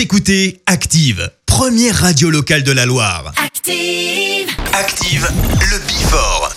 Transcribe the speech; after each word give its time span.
Vous 0.00 0.04
écoutez 0.04 0.62
Active, 0.64 1.30
première 1.44 1.94
radio 1.94 2.30
locale 2.30 2.62
de 2.62 2.72
la 2.72 2.86
Loire. 2.86 3.34
Active. 3.36 4.48
Active, 4.72 5.28
le 5.60 5.78
Bifort. 5.86 6.54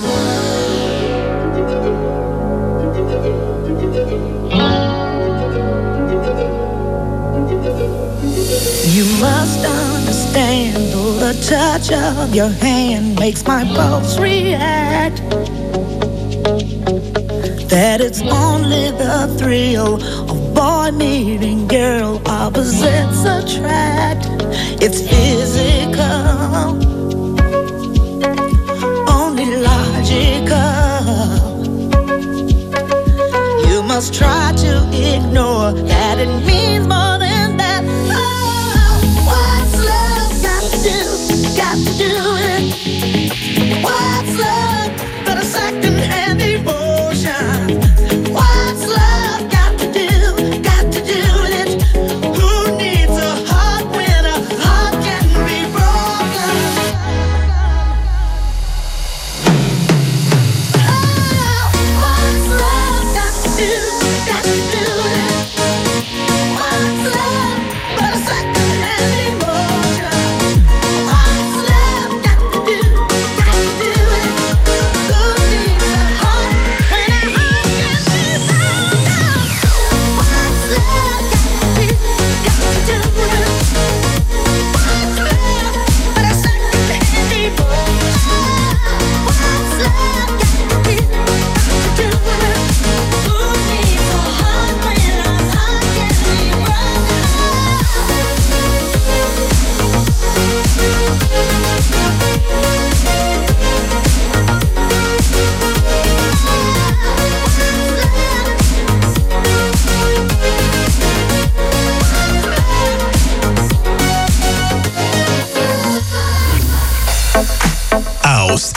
You 8.86 9.04
must 9.20 9.66
understand, 9.66 10.94
though 10.94 11.20
the 11.20 11.34
touch 11.46 11.92
of 11.92 12.34
your 12.34 12.48
hand 12.62 13.20
makes 13.20 13.46
my 13.46 13.66
pulse 13.76 14.18
react. 14.20 15.22
That 17.68 18.00
it's 18.00 18.22
only 18.22 18.92
the 18.92 19.28
thrill 19.38 19.96
of 20.30 20.53
boy 20.64 20.92
meeting 20.92 21.68
girl, 21.68 22.22
opposites 22.26 23.22
attract. 23.36 24.28
It's 24.86 25.02
physical, 25.10 26.64
only 29.20 29.48
logical. 29.70 30.64
You 33.68 33.84
must 33.84 34.14
try 34.14 34.54
to 34.66 34.74
ignore 35.12 35.74
that 35.92 36.16
it 36.20 36.32
means 36.50 36.88
more 36.88 37.18
than 37.26 37.58
that. 37.62 37.82
Oh, 38.22 38.94
what's 39.30 39.76
love 39.92 40.32
got 40.48 40.64
to 40.72 40.78
do? 40.90 41.00
Got 41.62 41.78
to 41.88 41.94
do 42.06 42.14
it. 42.52 42.64
What's 43.84 44.34
love 44.46 44.92
but 45.26 45.36
a 45.44 45.46
second-hand 45.46 46.42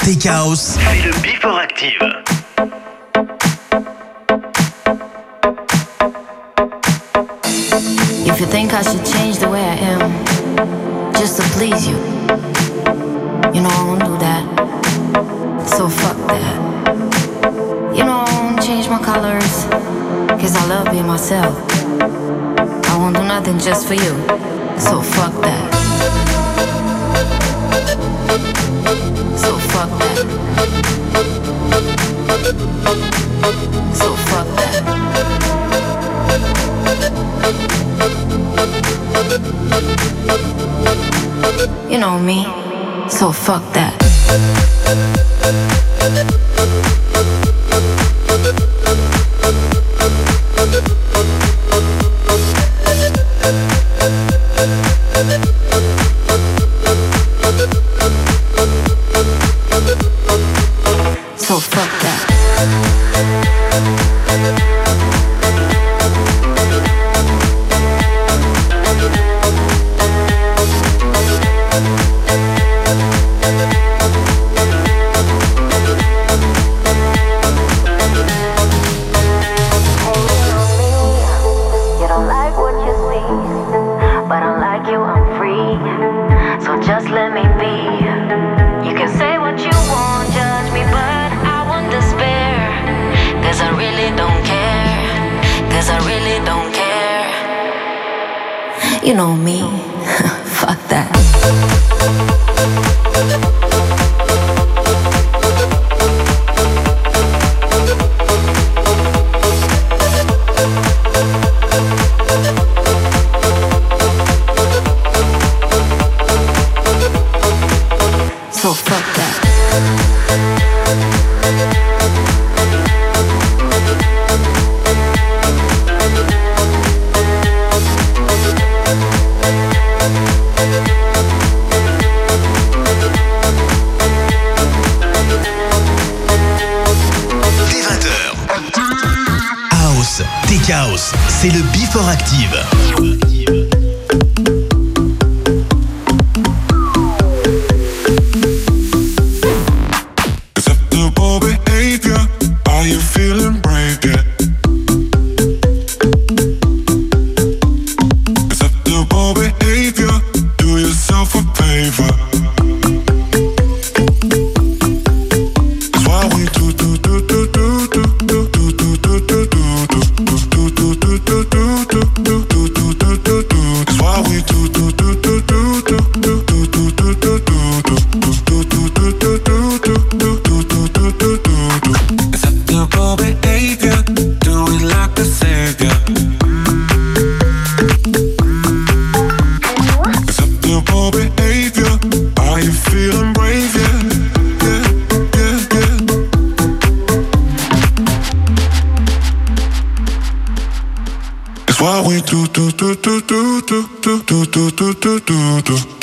House, 0.07 0.25
House, 0.25 0.79
C'est 0.79 1.03
le 1.03 1.13
Before 1.21 1.59
Active. 1.59 2.01
If 8.25 8.39
you 8.39 8.47
think 8.47 8.73
I 8.73 8.83
should 8.83 9.05
change 9.05 9.39
the 9.39 9.49
way 9.49 9.65
I 9.65 9.75
am, 9.75 11.13
just 11.15 11.39
to 11.39 11.43
please 11.59 11.89
you, 11.89 11.97
you 13.53 13.61
know 13.63 13.69
I 13.69 13.83
won't 13.85 14.05
do 14.05 14.17
that. 14.19 14.45
So 15.67 15.89
fuck 15.89 16.17
that. 16.29 17.97
You 17.97 18.05
know 18.05 18.23
I 18.25 18.43
won't 18.45 18.63
change 18.63 18.89
my 18.89 19.03
colors, 19.03 19.65
cause 20.41 20.55
I 20.55 20.67
love 20.69 20.89
being 20.93 21.09
myself. 21.09 21.57
I 22.01 22.97
won't 22.97 23.17
do 23.17 23.25
nothing 23.25 23.59
just 23.59 23.89
for 23.89 23.95
you, 23.95 24.15
so 24.79 25.03
fuck 25.03 25.33
that. 25.43 25.77
You 30.17 30.23
know 41.99 42.19
me, 42.19 42.45
so 43.11 43.31
fuck 43.31 43.63
that. 43.75 43.93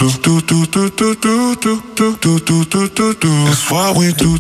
That's 0.04 0.20
why 3.72 3.96
we 3.96 4.12
do 4.12 4.36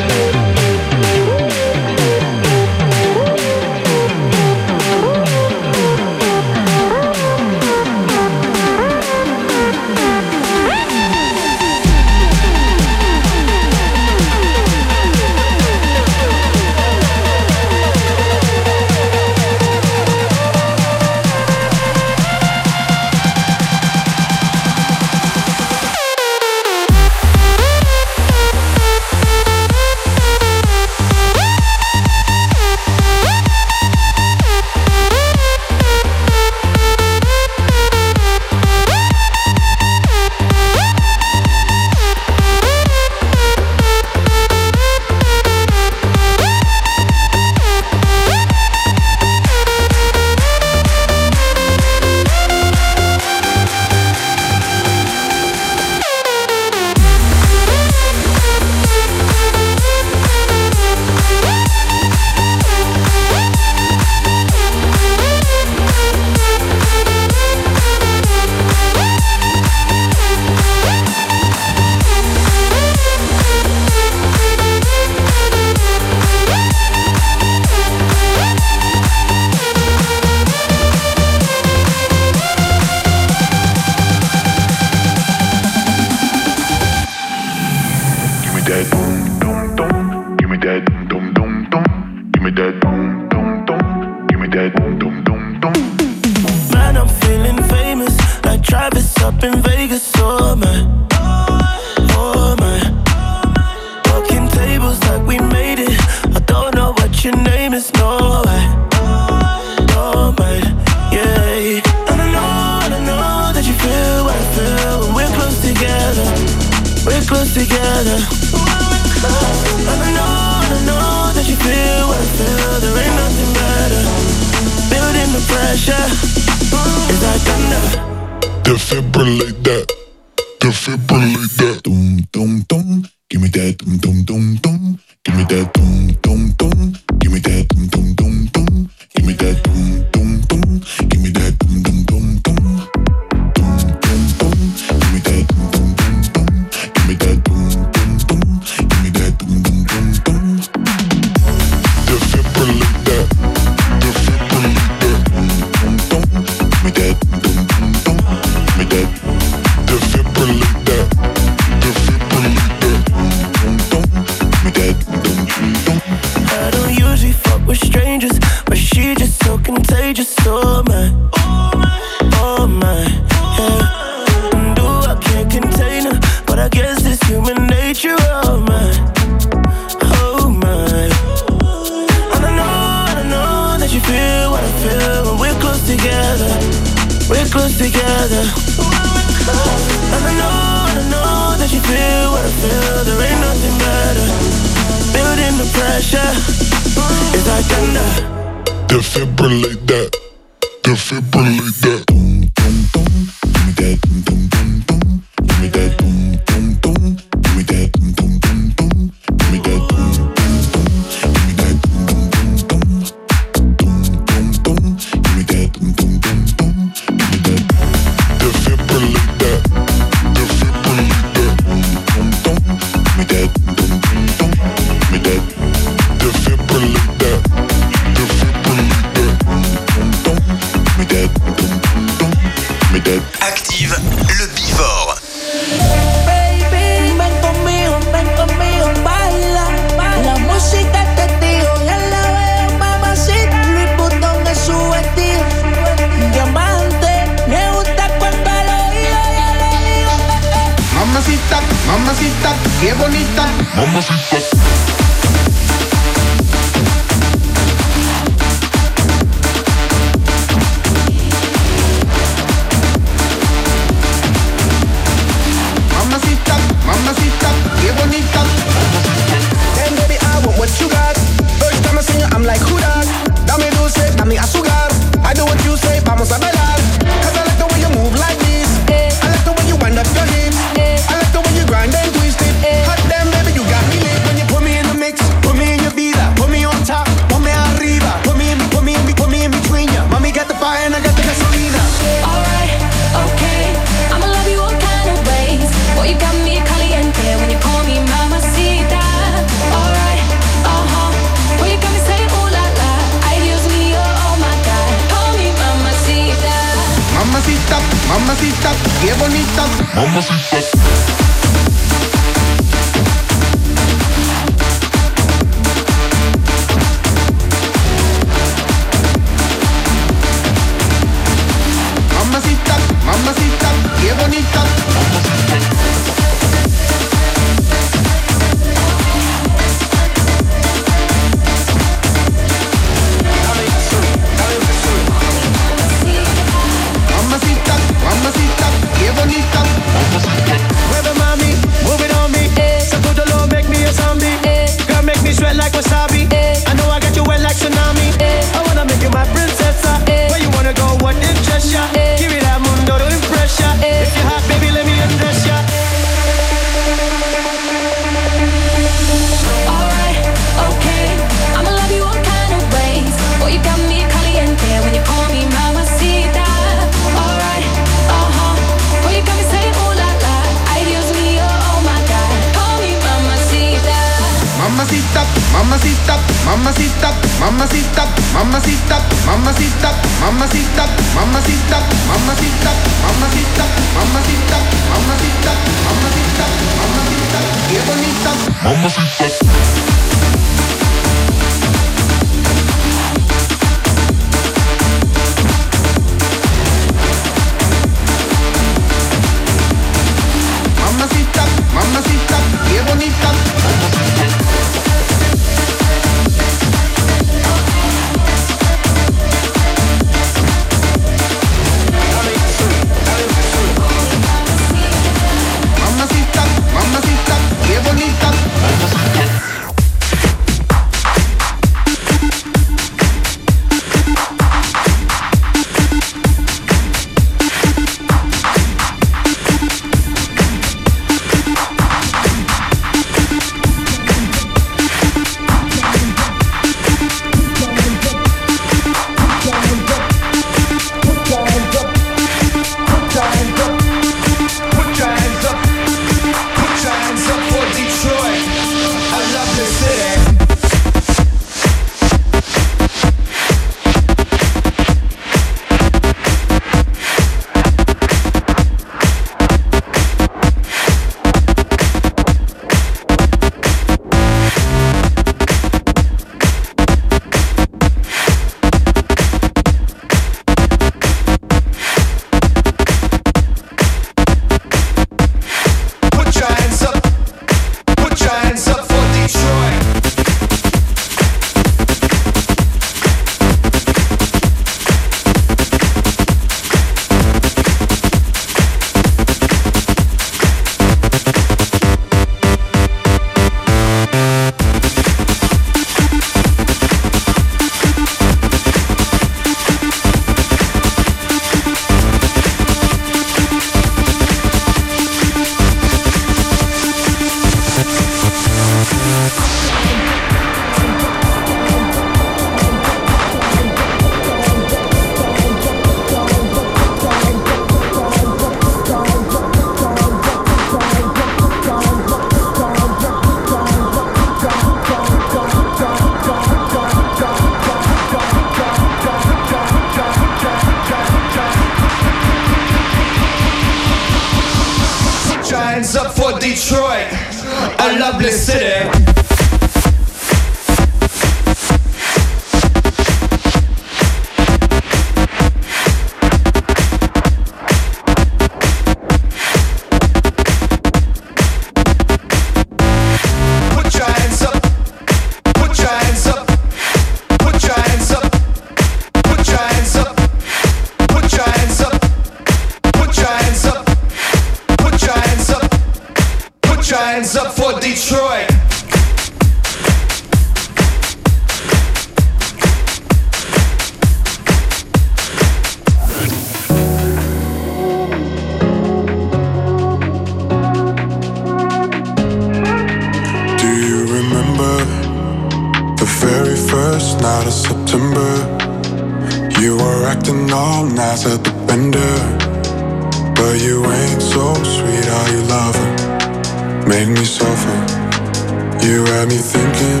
you 598.98 599.04
had 599.04 599.28
me 599.28 599.36
thinking 599.36 600.00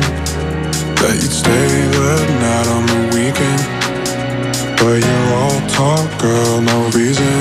that 0.98 1.14
you'd 1.22 1.30
stay 1.30 1.68
the 1.94 2.14
night 2.42 2.66
on 2.66 2.82
the 2.90 3.00
weekend. 3.14 3.62
But 4.78 4.98
you're 5.06 5.30
all 5.38 5.60
talk, 5.70 6.08
girl, 6.18 6.60
no 6.60 6.78
reason. 6.90 7.38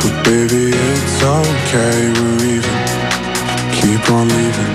But 0.00 0.14
baby, 0.24 0.72
it's 0.72 1.20
okay, 1.20 1.96
we're 2.16 2.56
even. 2.56 2.78
Keep 3.76 4.04
on 4.10 4.26
leaving. 4.32 4.74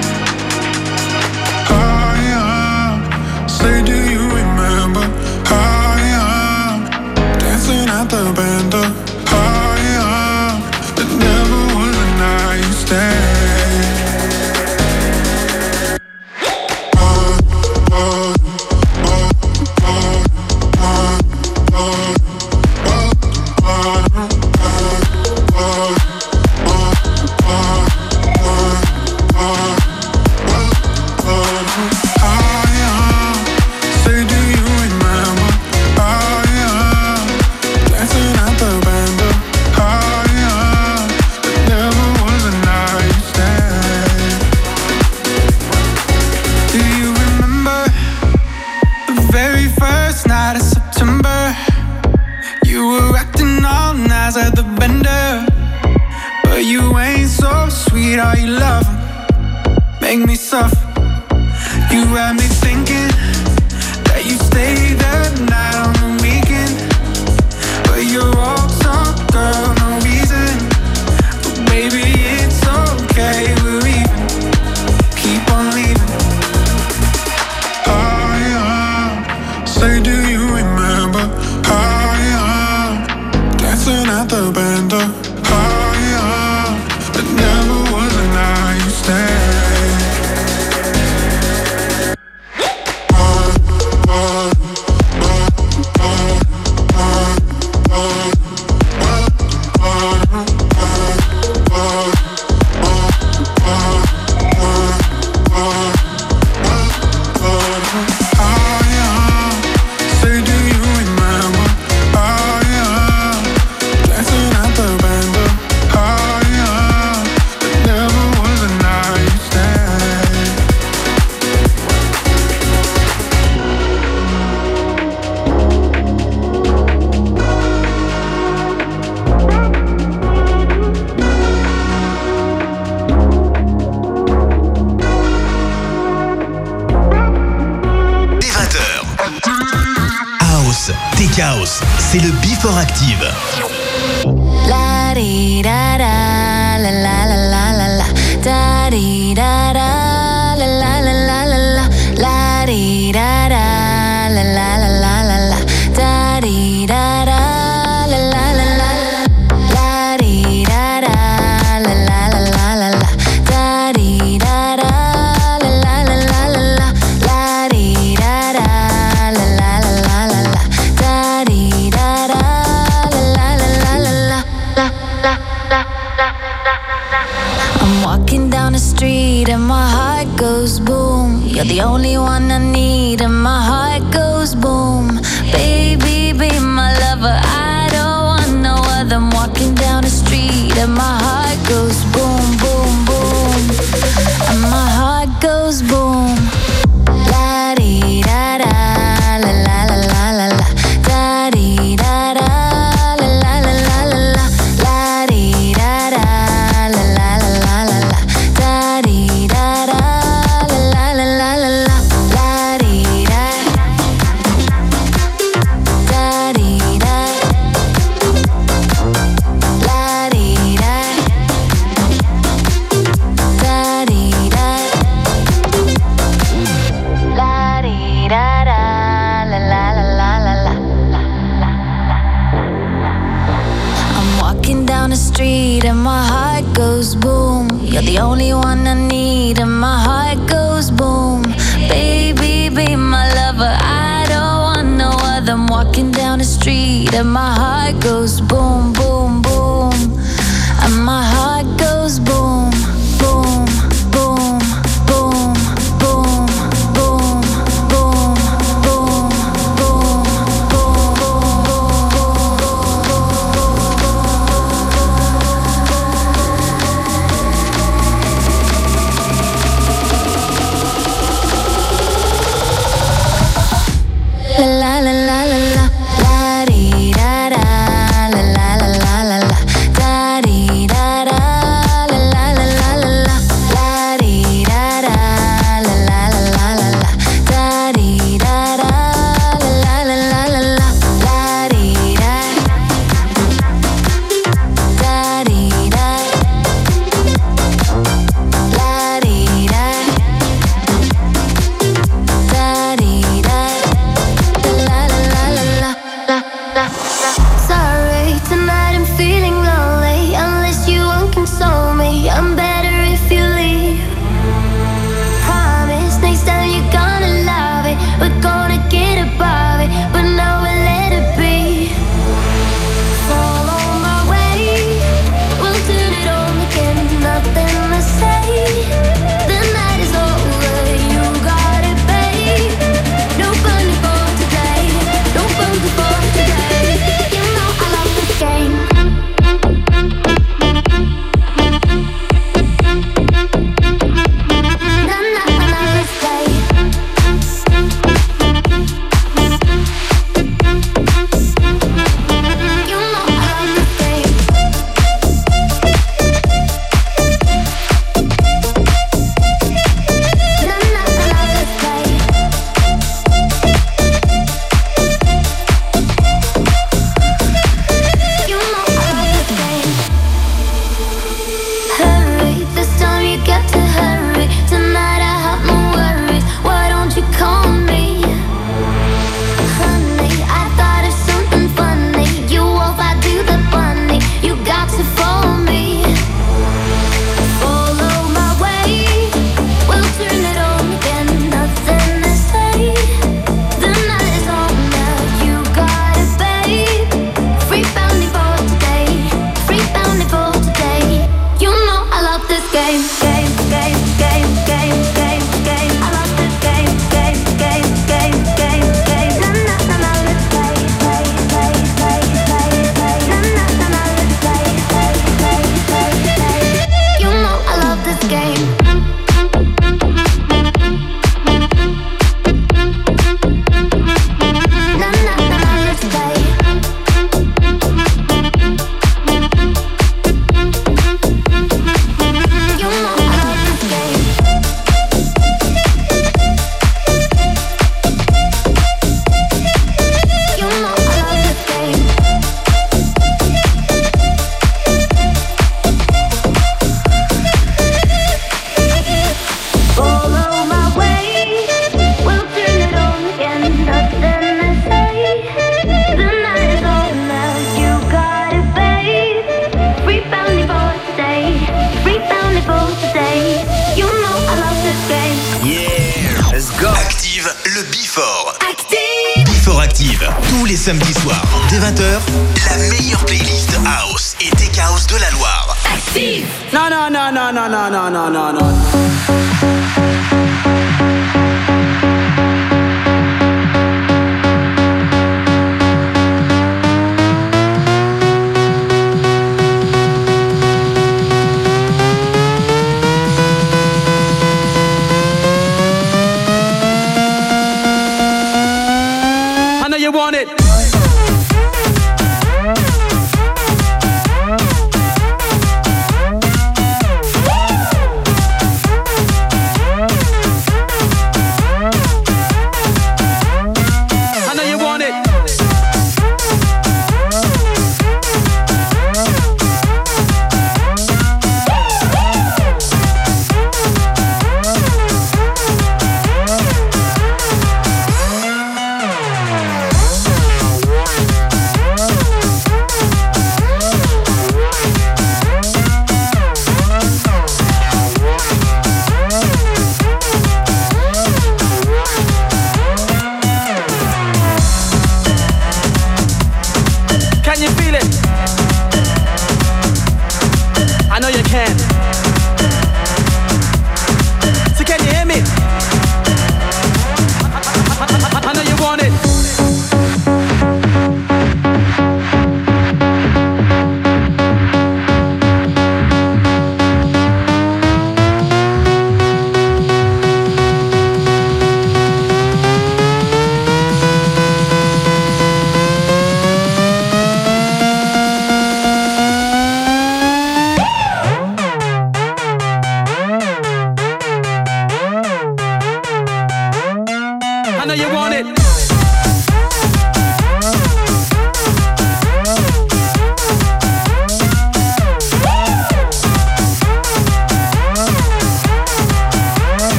I, 1.73 2.37
I 2.37 3.47
say, 3.47 3.81
do 3.81 4.08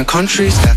different 0.00 0.08
countries, 0.08 0.69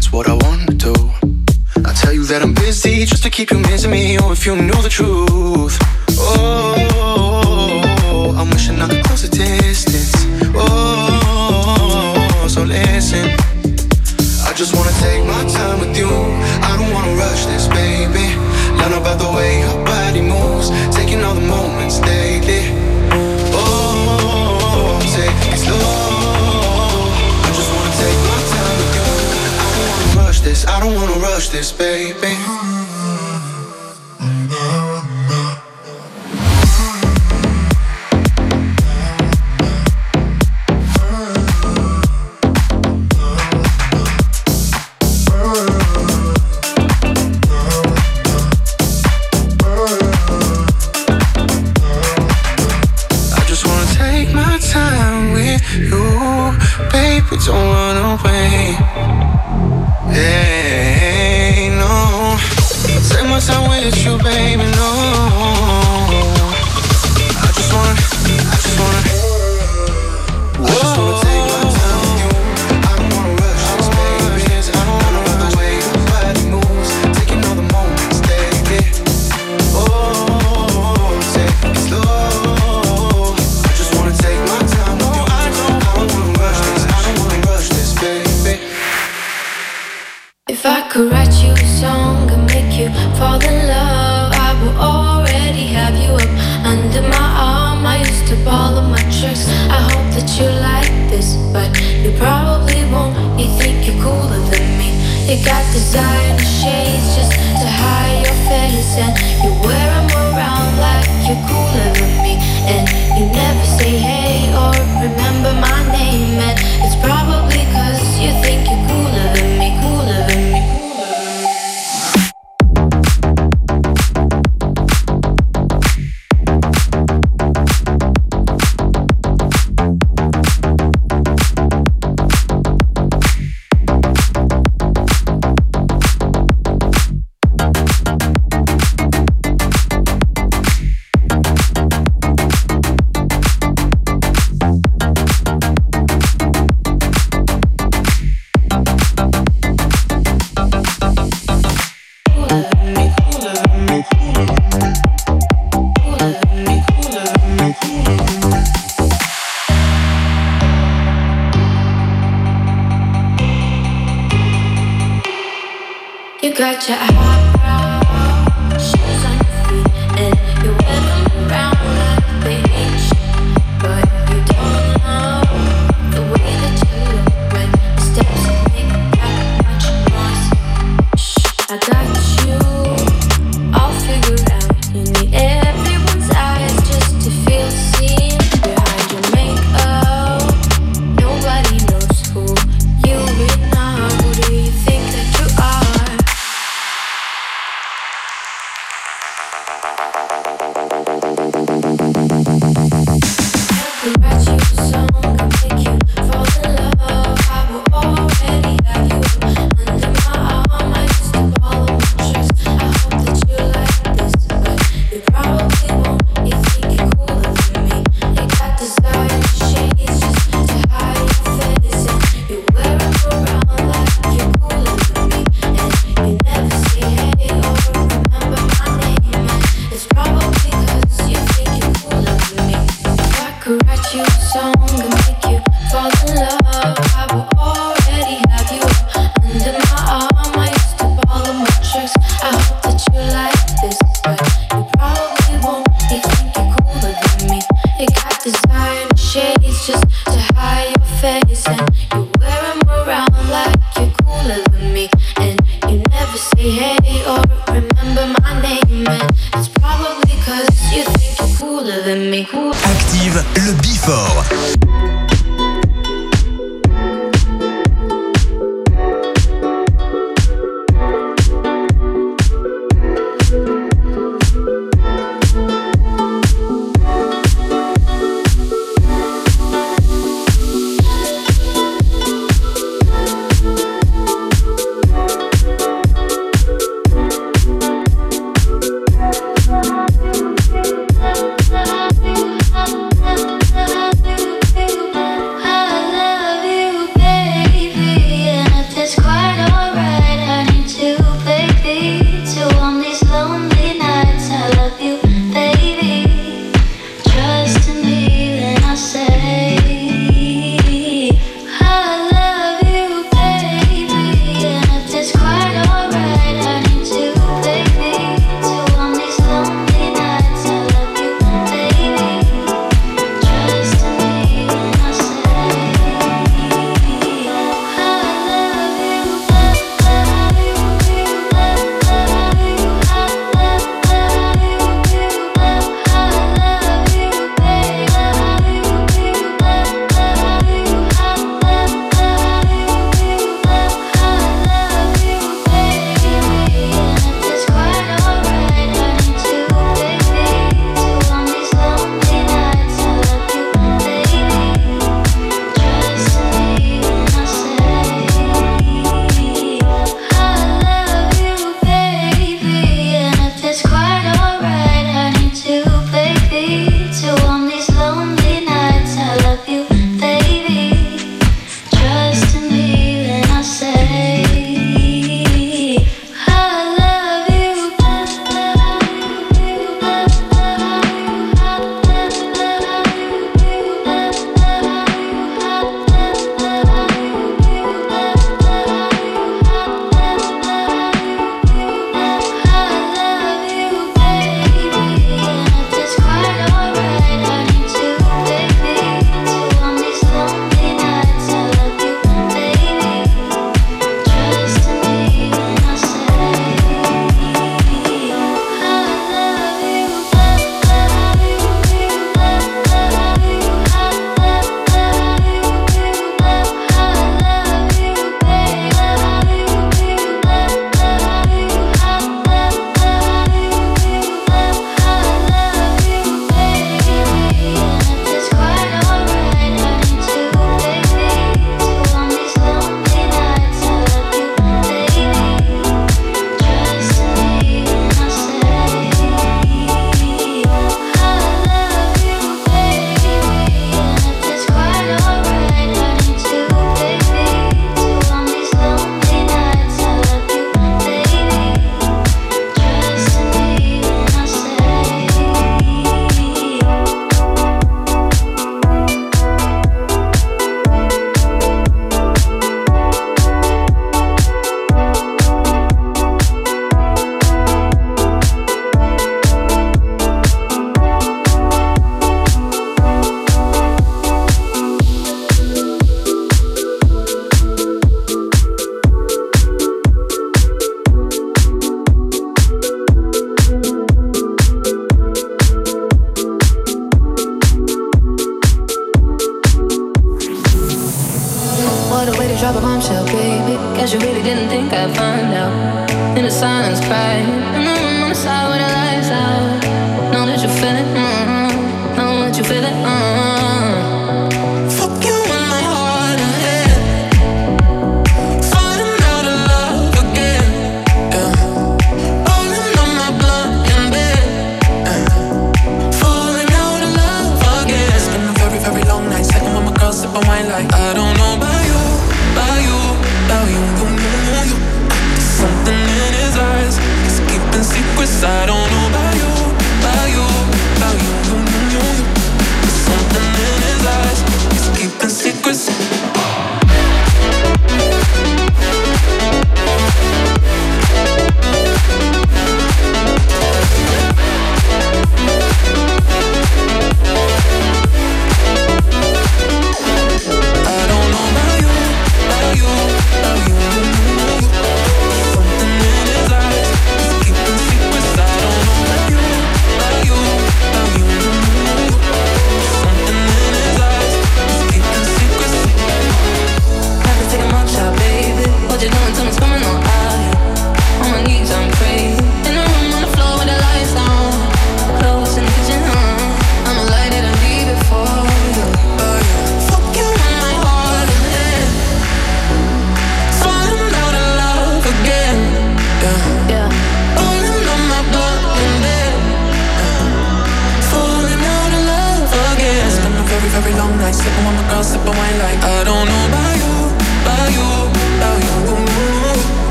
You 105.34 105.44
got 105.44 105.66
designer 105.74 106.38
shades 106.46 107.16
just 107.18 107.32
to 107.32 107.66
hide 107.66 108.22
your 108.22 108.38
face, 108.46 108.94
and 109.02 109.18
you 109.42 109.50
wear 109.66 109.90
them 109.90 110.06
around 110.14 110.78
like 110.78 111.10
you're 111.26 111.42
cooler 111.50 111.90
than 111.98 112.22
me. 112.22 112.38
And 112.70 112.86
you 113.18 113.26
never 113.34 113.66
say 113.66 113.98
hey 113.98 114.54
or 114.54 114.70
remember 115.02 115.54
my 115.60 115.83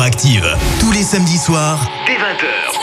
Active, 0.00 0.46
tous 0.78 0.92
les 0.92 1.02
samedis 1.02 1.38
soirs, 1.38 1.80
dès 2.06 2.14
20h. 2.14 2.76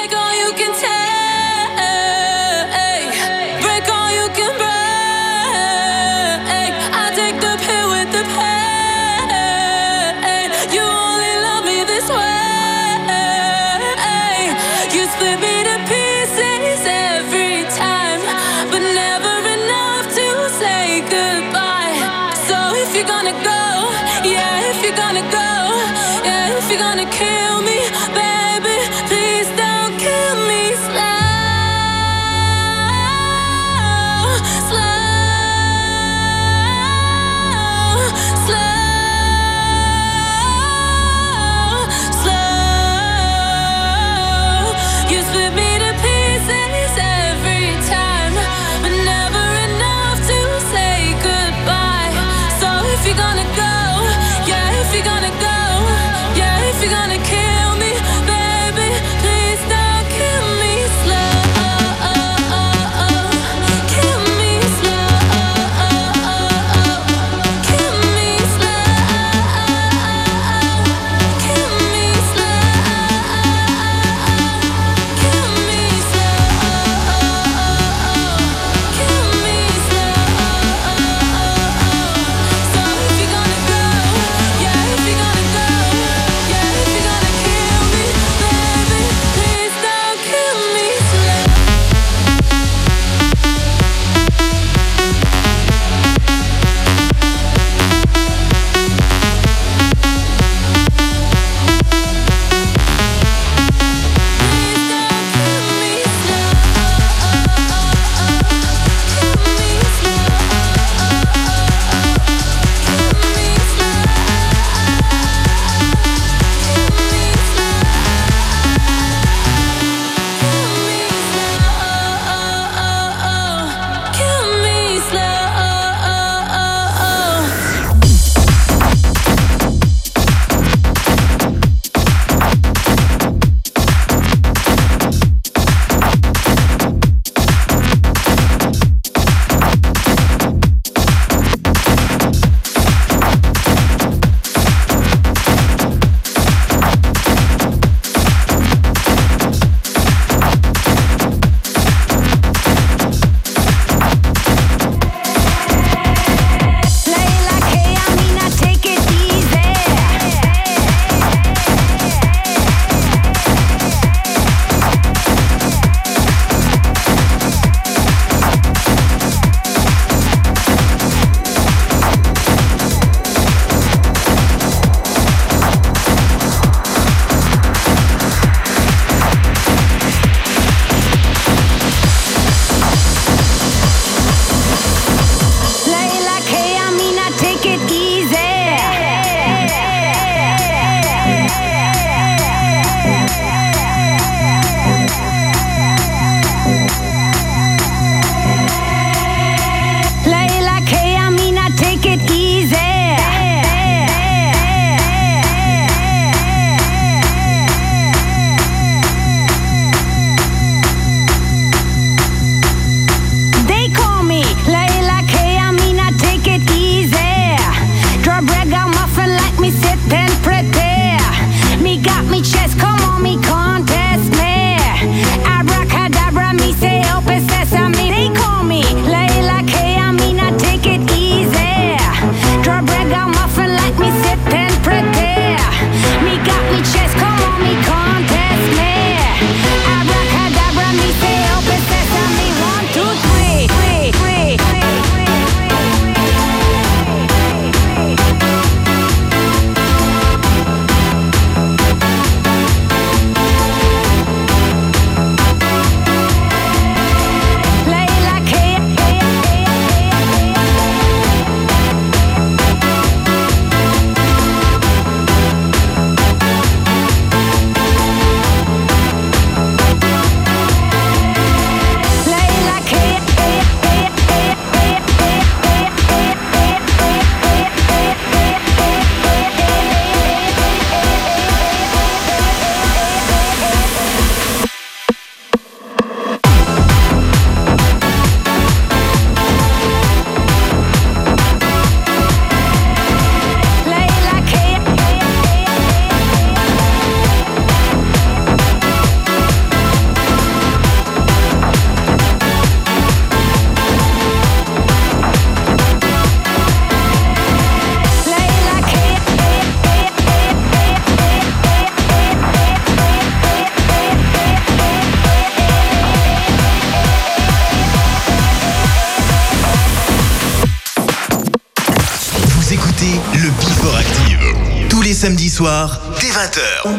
Samedis 325.23 325.53
soirs, 325.53 325.89
dès 326.19 326.31
20h. 326.31 326.59
Oh 326.85 326.89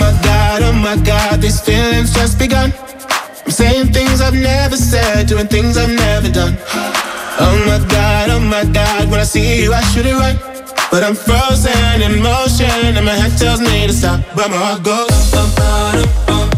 my 0.00 0.12
god, 0.22 0.62
oh 0.62 0.72
my 0.72 0.96
god, 1.04 1.42
these 1.42 1.60
feelings 1.60 2.14
just 2.14 2.38
begun. 2.38 2.72
I'm 3.44 3.52
saying 3.52 3.92
things 3.92 4.22
I've 4.22 4.32
never 4.32 4.76
said, 4.76 5.26
doing 5.26 5.48
things 5.48 5.76
I've 5.76 5.92
never 5.92 6.30
done. 6.30 6.56
Oh 7.40 7.56
my 7.66 7.78
god, 7.88 8.30
oh 8.30 8.40
my 8.40 8.64
god, 8.64 9.10
when 9.10 9.20
I 9.20 9.24
see 9.24 9.62
you, 9.62 9.74
I 9.74 9.82
should 9.92 10.06
it 10.06 10.14
right. 10.14 10.38
But 10.90 11.04
I'm 11.04 11.14
frozen 11.14 12.00
in 12.00 12.22
motion, 12.22 12.96
and 12.96 13.04
my 13.04 13.12
head 13.12 13.36
tells 13.36 13.60
me 13.60 13.86
to 13.86 13.92
stop, 13.92 14.20
but 14.34 14.48
my 14.48 14.56
heart 14.56 14.82
goes. 14.82 15.30
bum, 15.30 15.50
bum, 15.56 16.06
bum, 16.26 16.57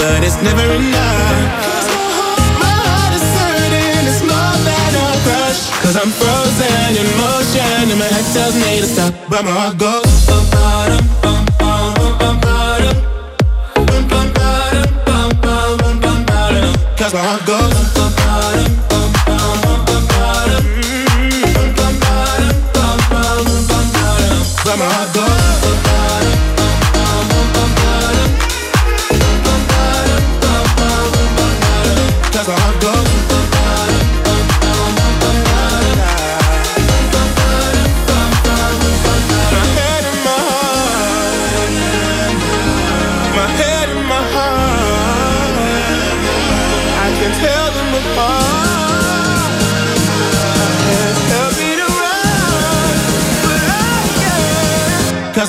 but 0.00 0.24
it's 0.24 0.40
never 0.42 0.64
enough. 0.80 1.40
Cause 1.60 1.88
My 1.92 2.08
heart 2.16 2.54
my 2.64 2.74
heart 2.88 3.12
is 3.18 3.26
hurting, 3.36 4.04
it's 4.10 4.22
more 4.24 4.56
than 4.68 4.90
a 5.04 5.08
crush. 5.24 5.60
Cause 5.84 5.96
I'm 6.00 6.12
frozen 6.20 6.90
in 7.00 7.08
motion 7.20 7.84
and 7.92 7.98
my 8.00 8.08
head 8.14 8.26
tells 8.32 8.56
me 8.62 8.80
to 8.80 8.88
stop, 8.94 9.12
but 9.28 9.44
my 9.44 9.52
heart 9.60 9.76
goes. 9.76 10.08
bum, 10.28 10.44
ba-dum, 10.54 11.04
bum, 11.24 11.40
bum, 11.60 11.84
bum, 11.96 12.12
bum, 12.20 12.36
ba-dum. 12.44 12.96
Bum, 13.88 14.02
bum, 14.10 14.26
ba-dum, 14.36 14.88
bum, 15.06 15.28
bum, 15.44 15.70
bum, 15.80 15.94
bum, 16.04 16.18
ba-dum. 16.30 16.72
Cause 16.96 17.12
my 17.12 17.22
heart 17.28 17.44
goes. 17.44 17.74
bum, 17.96 18.08
ba-dum, 18.08 18.19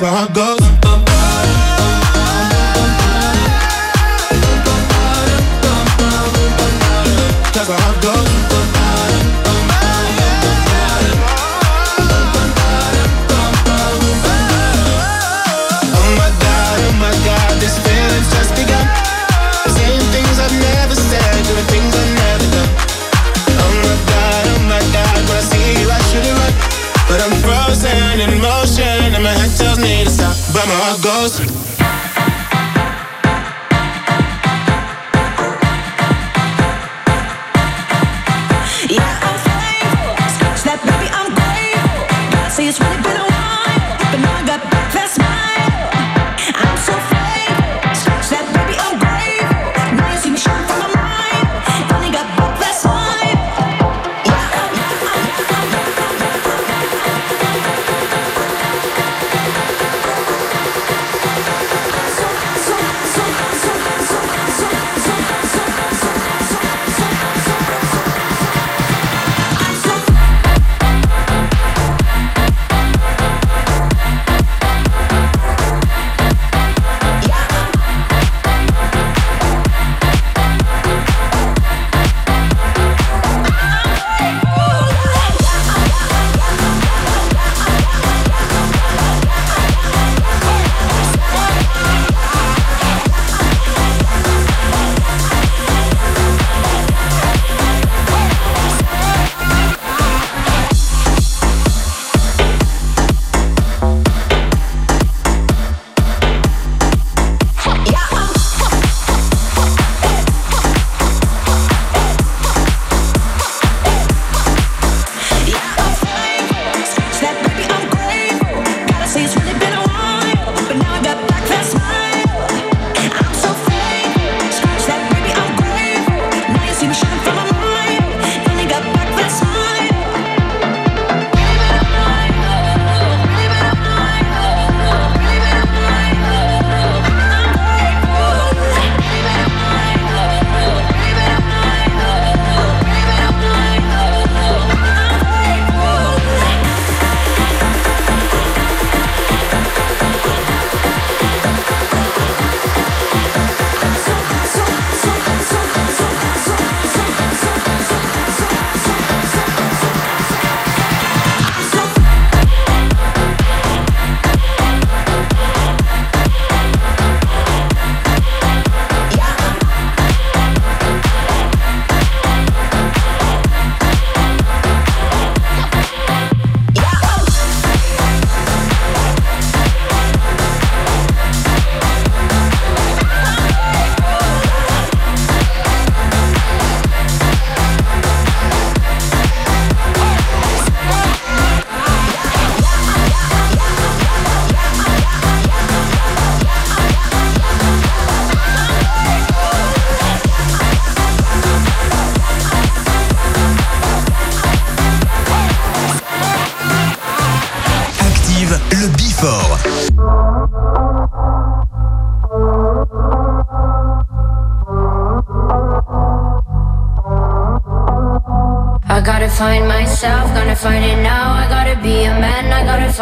can't. 0.02 0.34
Cause 0.34 0.34
my 0.34 0.51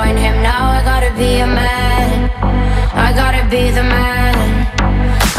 find 0.00 0.18
him 0.18 0.36
now. 0.42 0.64
I 0.78 0.80
gotta 0.82 1.12
be 1.20 1.30
a 1.44 1.46
man, 1.46 2.30
I 3.06 3.12
gotta 3.12 3.44
be 3.52 3.62
the 3.78 3.84
man. 3.84 4.34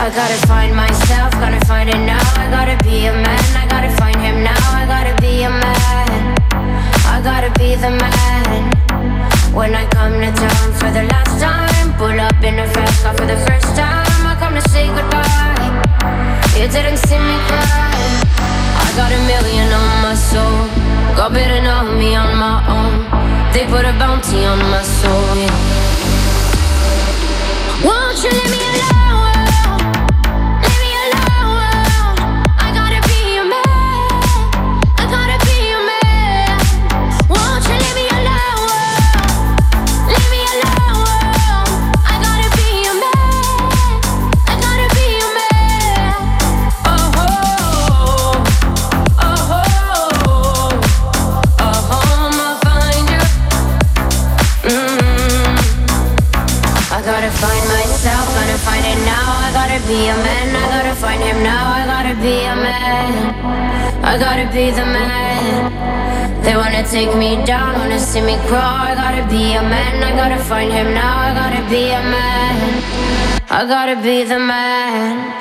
I 0.05 0.07
gotta 0.19 0.37
find 0.45 0.71
myself, 0.75 1.31
gonna 1.41 1.61
find 1.65 1.89
it 1.89 2.01
now. 2.13 2.27
I 2.43 2.45
gotta 2.55 2.77
be 2.85 2.97
a 3.11 3.13
man, 3.25 3.45
I 3.61 3.65
gotta 3.73 3.91
find 4.01 4.19
him 4.27 4.37
now. 4.51 4.63
I 4.81 4.83
gotta 4.93 5.13
be 5.23 5.33
a 5.49 5.51
man, 5.65 6.09
I 7.13 7.17
gotta 7.29 7.49
be 7.57 7.69
the 7.83 7.91
man. 8.03 8.61
When 9.57 9.73
I 9.81 9.85
come 9.97 10.13
to 10.23 10.31
town 10.43 10.67
for 10.79 10.91
the 10.97 11.05
last 11.13 11.33
time, 11.41 11.87
pull 11.97 12.17
up 12.27 12.39
in 12.49 12.59
a 12.65 12.67
fast 12.75 13.01
car 13.01 13.13
for 13.17 13.25
the 13.33 13.39
first 13.47 13.69
time. 13.81 14.21
I 14.31 14.33
come 14.41 14.53
to 14.59 14.63
say 14.69 14.85
goodbye. 14.97 15.69
You 16.59 16.67
didn't 16.75 17.01
see 17.07 17.21
me 17.29 17.37
cry. 17.49 17.97
I 18.85 18.87
got 18.99 19.09
a 19.09 19.21
million 19.31 19.67
on 19.81 19.91
my 20.05 20.15
soul. 20.29 20.61
Got 21.17 21.33
better 21.33 21.61
know 21.65 21.81
me 21.97 22.13
on 22.13 22.31
my 22.37 22.57
own. 22.77 23.20
They 23.53 23.65
put 23.67 23.83
a 23.83 23.91
bounty 23.99 24.45
on 24.45 24.59
my 24.59 24.81
soul. 24.81 25.35
Won't 27.83 28.23
you 28.23 28.29
leave 28.31 28.49
me 28.49 28.63
alone? 28.63 29.30
I 64.11 64.17
gotta 64.17 64.43
be 64.51 64.71
the 64.71 64.83
man. 64.83 66.43
They 66.43 66.57
wanna 66.57 66.83
take 66.85 67.15
me 67.15 67.45
down, 67.45 67.79
wanna 67.79 67.97
see 67.97 68.19
me 68.19 68.35
crawl. 68.47 68.83
I 68.91 68.93
gotta 68.93 69.25
be 69.29 69.53
a 69.53 69.61
man, 69.61 70.03
I 70.03 70.11
gotta 70.13 70.43
find 70.43 70.69
him 70.69 70.93
now. 70.93 71.15
I 71.27 71.33
gotta 71.33 71.63
be 71.69 71.83
a 71.91 72.03
man, 72.15 72.83
I 73.49 73.65
gotta 73.65 73.95
be 74.03 74.25
the 74.25 74.37
man. 74.37 75.40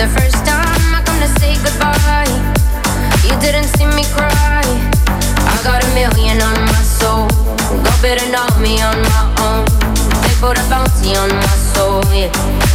The 0.00 0.08
first 0.18 0.46
time. 0.46 0.94
I 0.94 1.02
come 1.04 1.20
to 1.20 1.28
say 1.40 1.56
goodbye. 1.62 2.24
You 3.28 3.38
didn't 3.38 3.68
see 3.76 3.84
me 3.84 4.04
cry. 4.16 4.64
I 4.64 5.60
got 5.62 5.84
a 5.84 5.88
million 5.92 6.40
on 6.40 6.54
my 6.72 6.82
soul. 6.82 7.28
Better 8.00 8.24
know 8.32 8.48
me 8.58 8.80
on 8.80 8.96
my 8.96 9.24
own. 9.44 9.64
They 10.22 10.32
put 10.40 10.56
a 10.56 10.64
bounty 10.70 11.16
on 11.16 11.28
my 11.28 11.56
soul. 11.74 12.02
Yeah. 12.14 12.69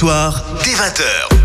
soir, 0.00 0.42
dès 0.64 0.72
20h. 0.72 1.40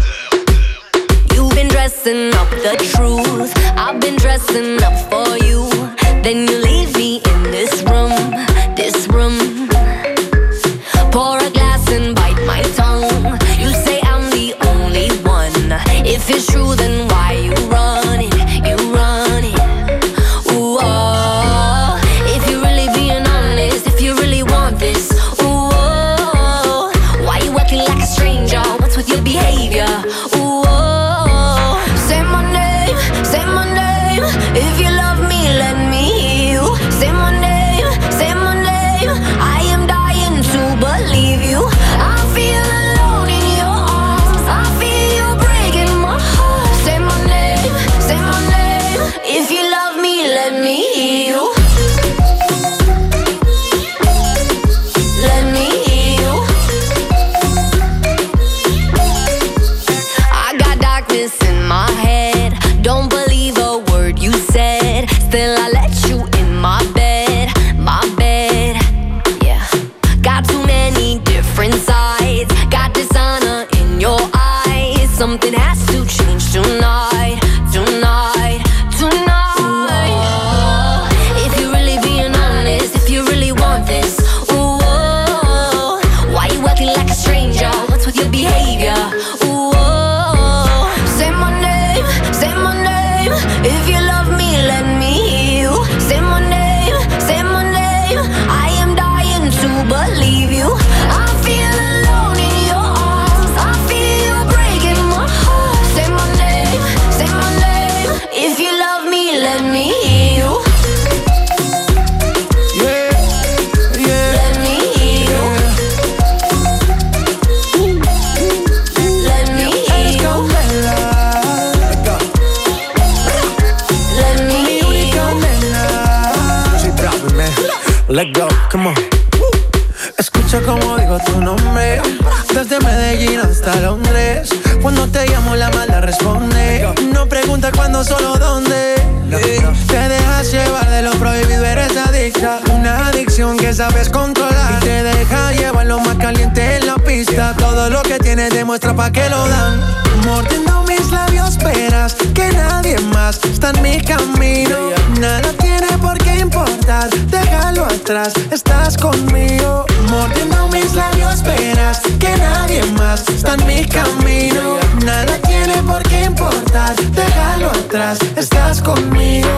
que 149.12 149.30
lo 149.30 149.48
dan. 149.48 149.82
Mordiendo 150.26 150.84
mis 150.84 151.12
labios, 151.12 151.58
verás 151.58 152.16
que 152.34 152.50
nadie 152.54 152.98
más 153.14 153.40
está 153.46 153.72
en 153.72 153.82
mi 153.82 154.02
camino. 154.02 154.78
Nada 155.20 155.52
tiene 155.60 155.88
por 156.02 156.18
qué 156.18 156.40
importar, 156.40 157.10
déjalo 157.30 157.86
atrás, 157.86 158.34
estás 158.52 158.98
conmigo. 158.98 159.86
Mordiendo 160.10 160.68
mis 160.70 160.94
labios, 160.94 161.44
verás 161.44 162.02
que 162.20 162.36
nadie 162.38 162.84
más 162.98 163.28
está 163.30 163.54
en 163.56 163.68
mi 163.68 163.86
camino. 163.86 164.78
Nada 165.06 165.38
tiene 165.46 165.76
por 165.84 166.02
qué 166.04 166.24
importar, 166.24 166.96
déjalo 166.96 167.70
atrás, 167.70 168.18
estás 168.36 168.82
conmigo. 168.82 169.55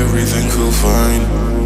everything 0.00 0.48
feel 0.50 0.72
fine. 0.72 1.22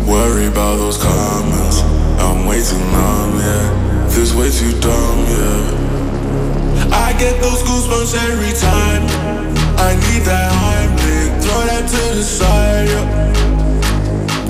Worry 0.06 0.46
about 0.46 0.76
those 0.76 0.98
comments. 0.98 1.82
I'm 2.18 2.46
way 2.46 2.62
too 2.62 2.78
numb, 2.94 3.38
yeah. 3.38 4.08
This 4.08 4.34
way 4.34 4.50
too 4.50 4.72
dumb, 4.80 5.18
yeah. 5.34 6.96
I 7.06 7.12
get 7.18 7.40
those 7.40 7.62
goosebumps 7.62 8.14
every 8.30 8.54
time. 8.58 9.02
I 9.78 9.94
need 9.94 10.22
that 10.24 10.52
high 10.52 10.86
throw 11.46 11.62
that 11.66 11.84
to 11.88 12.02
the 12.16 12.22
side, 12.22 12.88
yeah. 12.88 13.06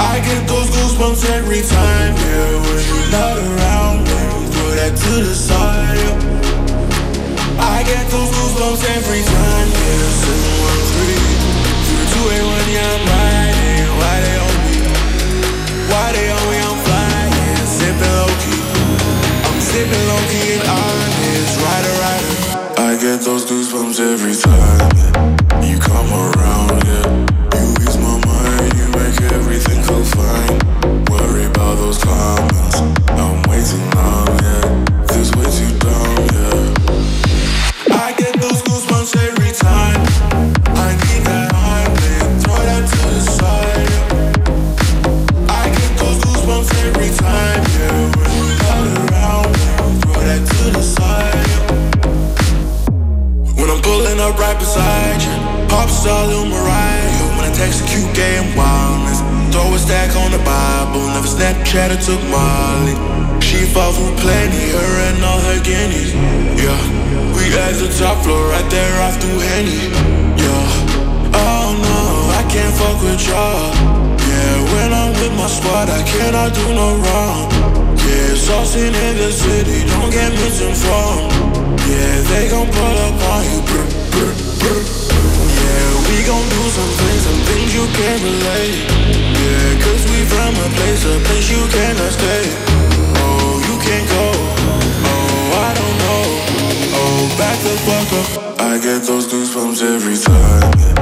I 0.00 0.20
get 0.20 0.48
those 0.48 0.68
goosebumps 0.70 1.28
every 1.30 1.62
time, 1.62 2.14
yeah. 2.14 2.62
When 2.64 2.82
you're 2.88 3.10
not 3.12 3.36
around, 3.36 4.04
baby, 4.08 4.46
throw 4.52 4.70
that 4.80 4.92
to 4.96 5.12
the 5.28 5.34
side, 5.34 5.98
yeah. 5.98 6.46
I 7.60 7.82
get 7.84 8.04
those 8.10 8.30
goosebumps 8.36 8.82
every 8.96 9.22
time, 9.22 9.68
yeah. 9.68 10.08
Sitting 10.20 10.56
one 10.64 10.82
tree 10.90 11.45
it 12.28 12.44
when 12.50 12.66
you're 12.76 12.98
riding? 13.10 13.86
Why 13.98 14.14
they 14.24 14.36
on 14.46 14.56
me? 14.66 14.78
Why 15.90 16.06
they 16.12 16.28
on 16.30 16.44
me? 16.50 16.58
I'm 16.66 16.78
flying, 16.86 17.66
sipping 17.66 18.14
low 18.18 18.32
key. 18.42 18.62
I'm 19.46 19.60
sipping 19.60 20.04
low 20.10 20.22
key 20.30 20.48
and 20.56 20.64
honest, 20.66 21.54
rider, 21.64 21.94
rider. 22.02 22.34
I 22.78 22.90
get 23.00 23.20
those 23.22 23.44
goosebumps 23.44 24.00
every 24.00 24.34
time. 24.34 25.05
in 78.78 79.16
the 79.16 79.32
city, 79.32 79.88
don't 79.88 80.10
get 80.10 80.30
misinformed. 80.32 81.32
Yeah, 81.88 82.20
they 82.28 82.48
gon' 82.50 82.68
pull 82.68 82.96
up 83.06 83.16
on 83.32 83.44
you. 83.48 83.60
Yeah, 85.56 85.88
we 86.08 86.16
gon' 86.28 86.48
do 86.48 86.62
some 86.76 86.92
things, 87.00 87.22
some 87.24 87.40
things 87.48 87.72
you 87.72 87.86
can't 87.96 88.20
relate. 88.20 88.76
Yeah, 89.40 89.80
cause 89.80 90.04
we 90.10 90.18
from 90.28 90.52
a 90.60 90.68
place, 90.76 91.04
a 91.08 91.16
place 91.24 91.48
you 91.50 91.62
cannot 91.72 92.12
stay. 92.12 92.44
Oh, 93.24 93.62
you 93.64 93.76
can't 93.80 94.08
go. 94.12 94.24
Oh, 95.08 95.64
I 95.66 95.70
don't 95.72 95.96
know. 96.04 96.24
Oh, 97.00 97.20
back 97.38 97.56
the 97.64 97.74
fuck 97.86 98.12
up. 98.20 98.60
I 98.60 98.78
get 98.78 99.02
those 99.02 99.26
goosebumps 99.26 99.82
every 99.82 100.16
time. 100.18 100.95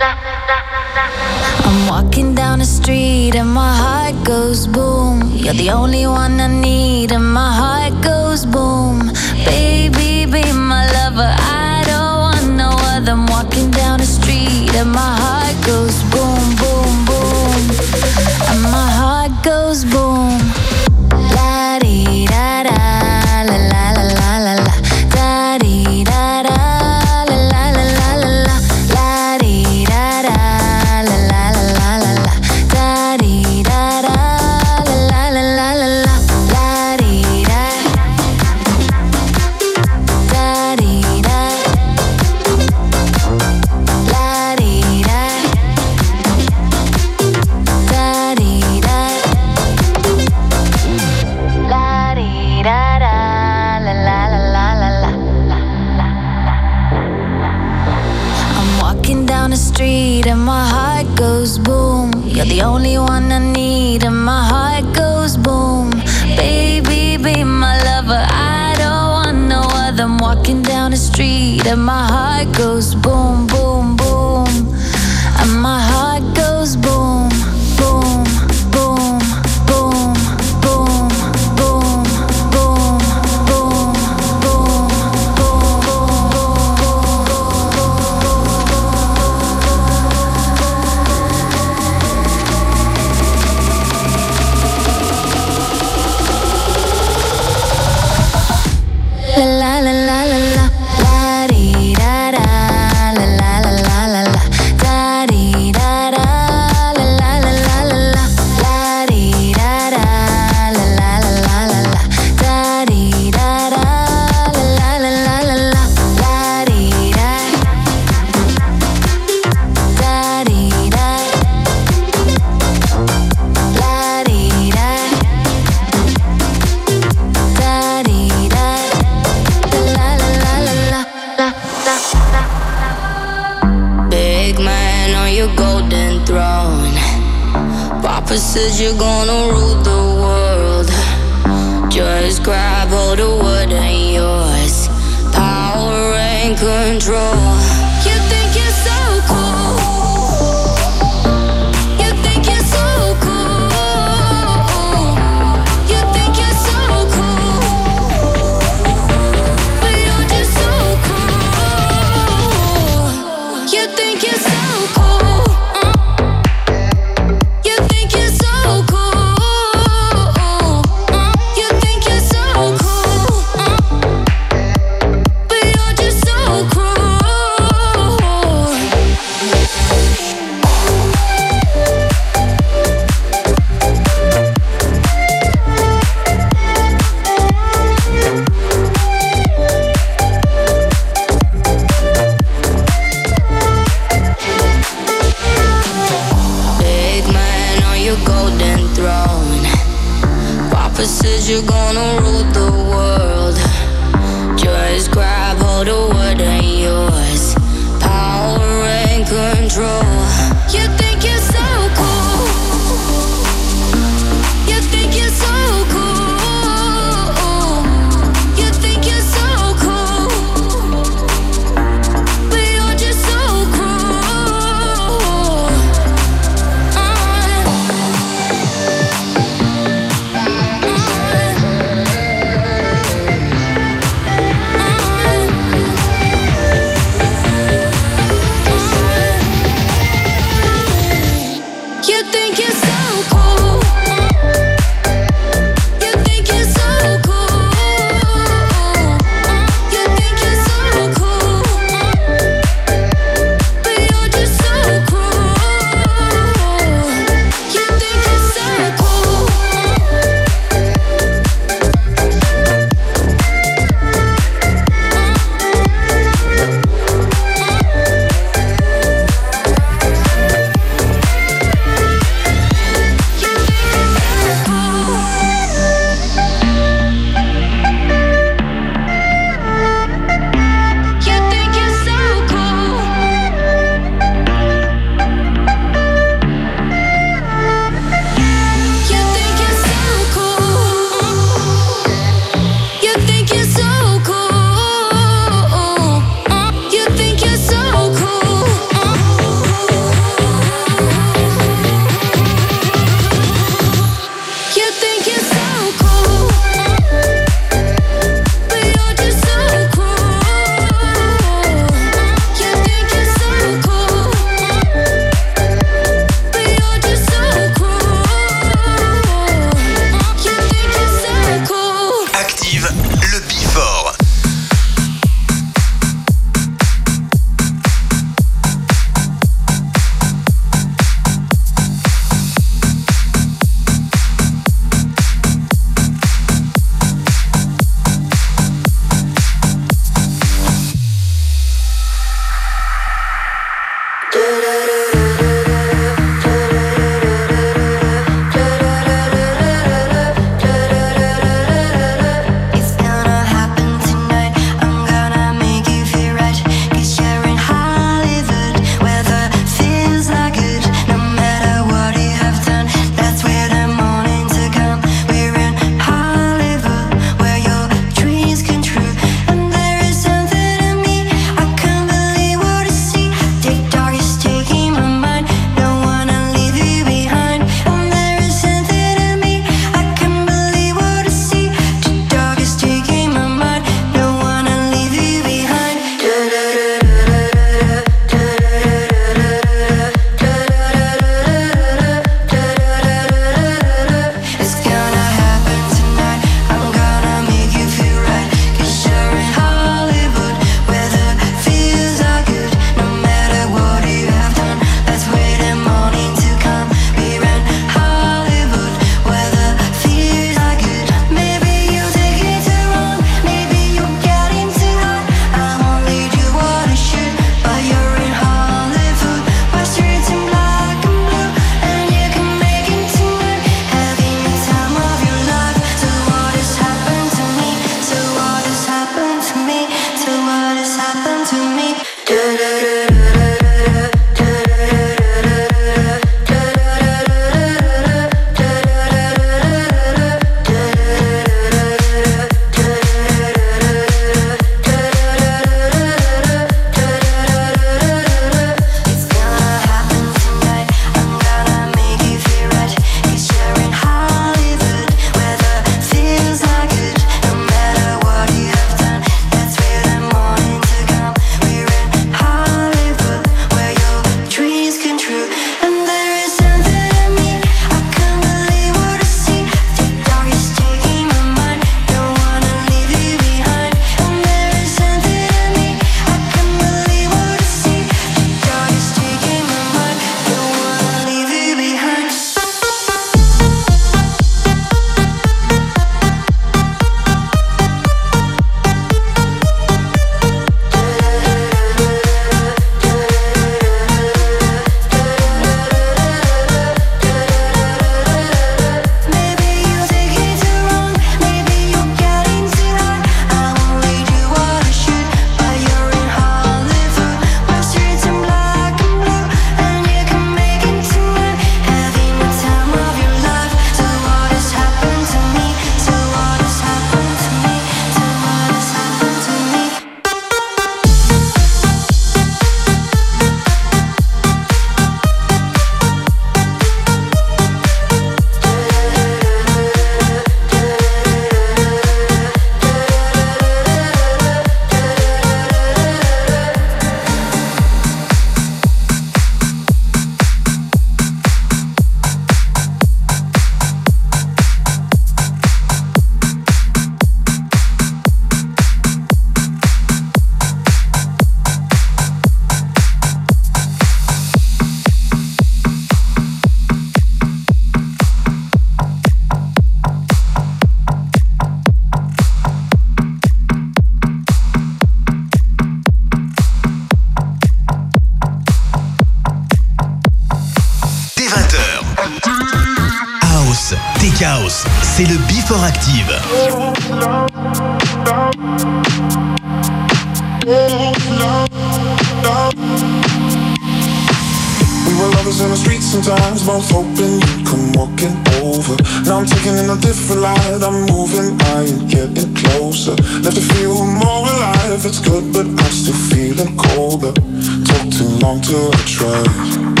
In 585.59 585.69
the 585.69 585.75
streets 585.75 586.05
sometimes, 586.05 586.65
both 586.65 586.89
hoping 586.89 587.41
you'd 587.41 587.67
come 587.67 587.91
walking 587.93 588.31
over. 588.63 588.95
Now 589.25 589.39
I'm 589.39 589.45
taking 589.45 589.75
in 589.75 589.89
a 589.89 589.97
different 589.97 590.41
light, 590.41 590.81
I'm 590.81 591.05
moving, 591.11 591.59
I 591.75 591.83
ain't 591.83 592.09
getting 592.09 592.53
closer. 592.55 593.15
Left 593.41 593.57
to 593.57 593.61
feel 593.75 594.05
more 594.05 594.47
alive, 594.47 595.03
it's 595.03 595.19
good, 595.19 595.51
but 595.51 595.65
I'm 595.65 595.91
still 595.91 596.15
feeling 596.31 596.77
colder. 596.77 597.33
Took 597.33 598.11
too 598.15 598.31
long 598.39 598.61
to 598.61 598.91
try. 599.05 600.00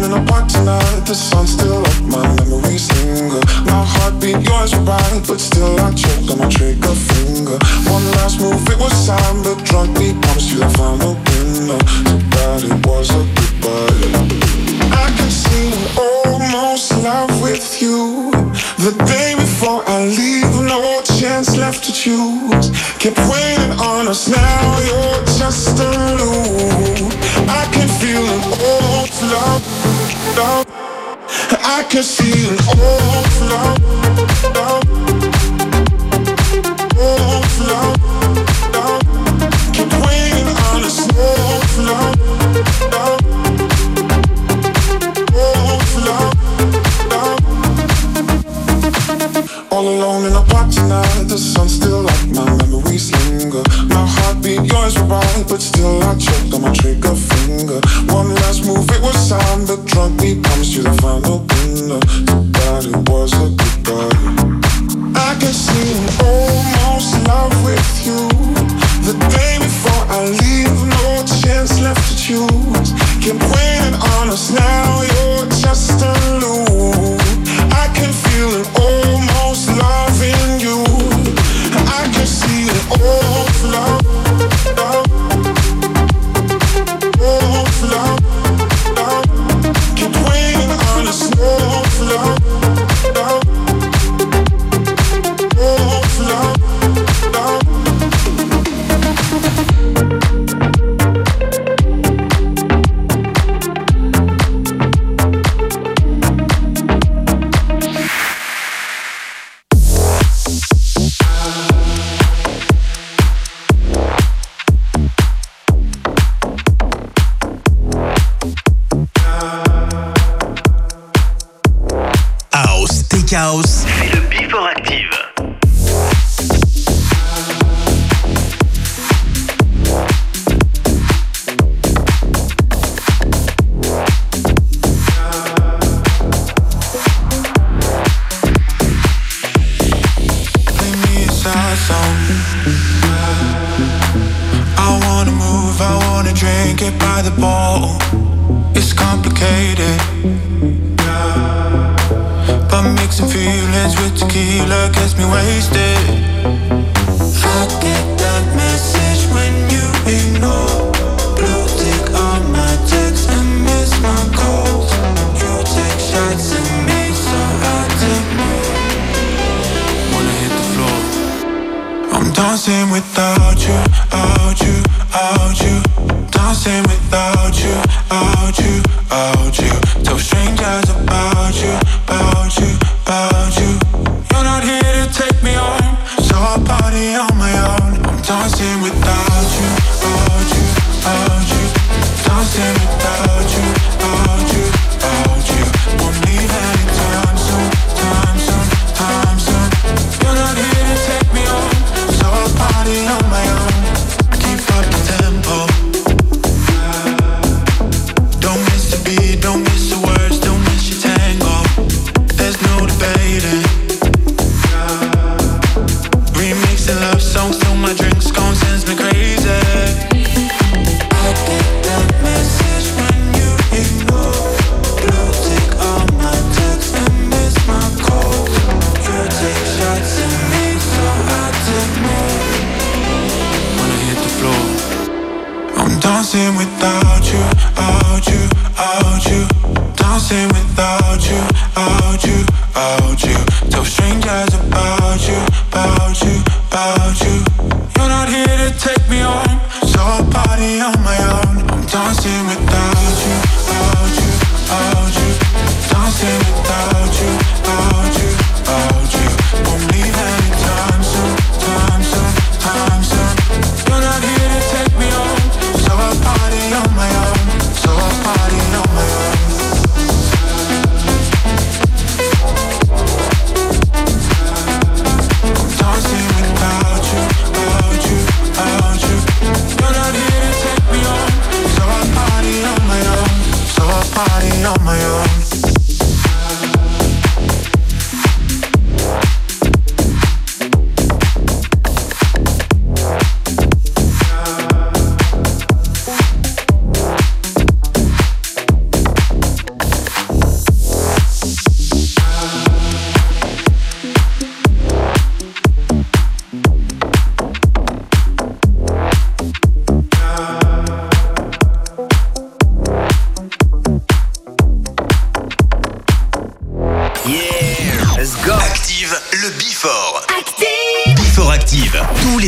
Alone 0.00 0.12
in 0.12 0.22
a 0.22 0.26
park 0.26 0.48
tonight, 0.48 1.00
the 1.06 1.14
sun's 1.14 1.52
still 1.52 1.84
up, 1.84 2.02
my 2.02 2.24
memories 2.36 2.88
linger. 3.04 3.40
My 3.66 3.84
heartbeat, 3.84 4.40
yours 4.48 4.72
were 4.74 4.84
right, 4.84 5.22
but 5.26 5.38
still 5.38 5.78
I 5.78 5.92
choked 5.92 6.30
on 6.30 6.38
my 6.38 6.48
trigger 6.48 6.94
finger. 6.94 7.58
One 7.84 8.04
last 8.16 8.40
move, 8.40 8.66
it 8.68 8.78
was 8.78 9.06
time, 9.06 9.42
but 9.42 9.62
drunk 9.64 9.98
me, 9.98 10.12
promised 10.22 10.52
you 10.52 10.62
I 10.62 10.68
found 10.72 11.02
a 11.02 11.12
winner. 11.12 11.80
Too 12.08 12.20
bad 12.32 12.64
it 12.64 12.86
was 12.86 13.10
a 13.10 13.22
goodbye. 13.36 14.08
I 14.88 15.06
can 15.16 15.30
see 15.30 15.68
an 15.68 16.39
almost 16.54 16.90
love 17.02 17.42
with 17.42 17.80
you. 17.80 18.30
The 18.78 18.92
day 19.06 19.34
before 19.36 19.82
I 19.86 20.06
leave, 20.06 20.50
no 20.62 21.00
chance 21.02 21.56
left 21.56 21.84
to 21.84 21.92
choose. 21.92 22.70
Kept 22.98 23.18
waiting 23.30 23.72
on 23.78 24.08
us, 24.08 24.28
now 24.28 24.78
you're 24.88 25.24
just 25.38 25.78
a 25.78 25.90
loop. 26.18 27.12
I 27.48 27.68
can 27.72 27.88
feel 28.00 28.24
an 28.36 28.42
old 28.72 29.12
love, 29.34 29.62
love. 30.36 30.66
I 31.62 31.84
can 31.88 32.02
see 32.02 32.48
an 32.48 32.58
old 32.80 33.32
love, 33.52 33.80
love. 34.56 34.84
Old 36.98 37.50
love, 37.70 37.98
love. 38.74 39.02
Keep 39.72 39.92
waiting 40.04 40.48
on 40.68 40.82
us, 40.84 40.98
old 41.16 41.86
love, 41.86 42.92
love. 42.92 43.29
All 49.80 49.88
alone 49.88 50.26
in 50.26 50.36
a 50.36 50.42
park 50.42 50.68
tonight, 50.70 51.24
the 51.24 51.38
sun's 51.38 51.76
still 51.76 52.04
up, 52.06 52.26
my 52.36 52.44
memories 52.60 53.08
linger. 53.16 53.64
My 53.88 54.04
heartbeat, 54.04 54.68
yours 54.68 54.92
were 55.00 55.08
right, 55.08 55.44
but 55.48 55.62
still 55.62 56.02
I 56.04 56.12
choked 56.18 56.52
on 56.52 56.60
my 56.60 56.72
trigger 56.74 57.16
finger. 57.16 57.80
One 58.12 58.28
last 58.44 58.66
move, 58.66 58.84
it 58.92 59.00
was 59.00 59.16
time, 59.30 59.64
but 59.64 59.80
drunk 59.86 60.20
me 60.20 60.36
promised 60.38 60.76
you 60.76 60.82
the 60.82 60.92
final 61.00 61.48
winner. 61.48 61.96
Too 62.28 62.44
bad 62.52 62.84
it 62.92 63.08
was 63.08 63.32
a 63.40 63.48
goodbye. 63.56 64.12
I 65.16 65.32
can 65.40 65.54
see 65.56 65.96
an 65.96 66.12
almost 66.28 67.16
love 67.24 67.56
with 67.64 67.90
you. 68.04 68.20
The 69.08 69.16
day 69.32 69.64
before 69.64 70.04
I 70.12 70.28
leave, 70.28 70.76
no 70.92 71.24
chance 71.40 71.80
left 71.80 72.04
to 72.04 72.14
choose. 72.20 72.92
Keep 73.24 73.40
waiting 73.56 73.96
on 74.20 74.28
us 74.28 74.52
now, 74.52 75.00
you're 75.08 75.48
just 75.64 76.04
a 76.04 76.12
loop. 76.36 77.16
I 77.72 77.88
can 77.96 78.12
feel 78.12 78.60
an 78.60 78.66
almost 78.76 79.19
see 82.98 83.39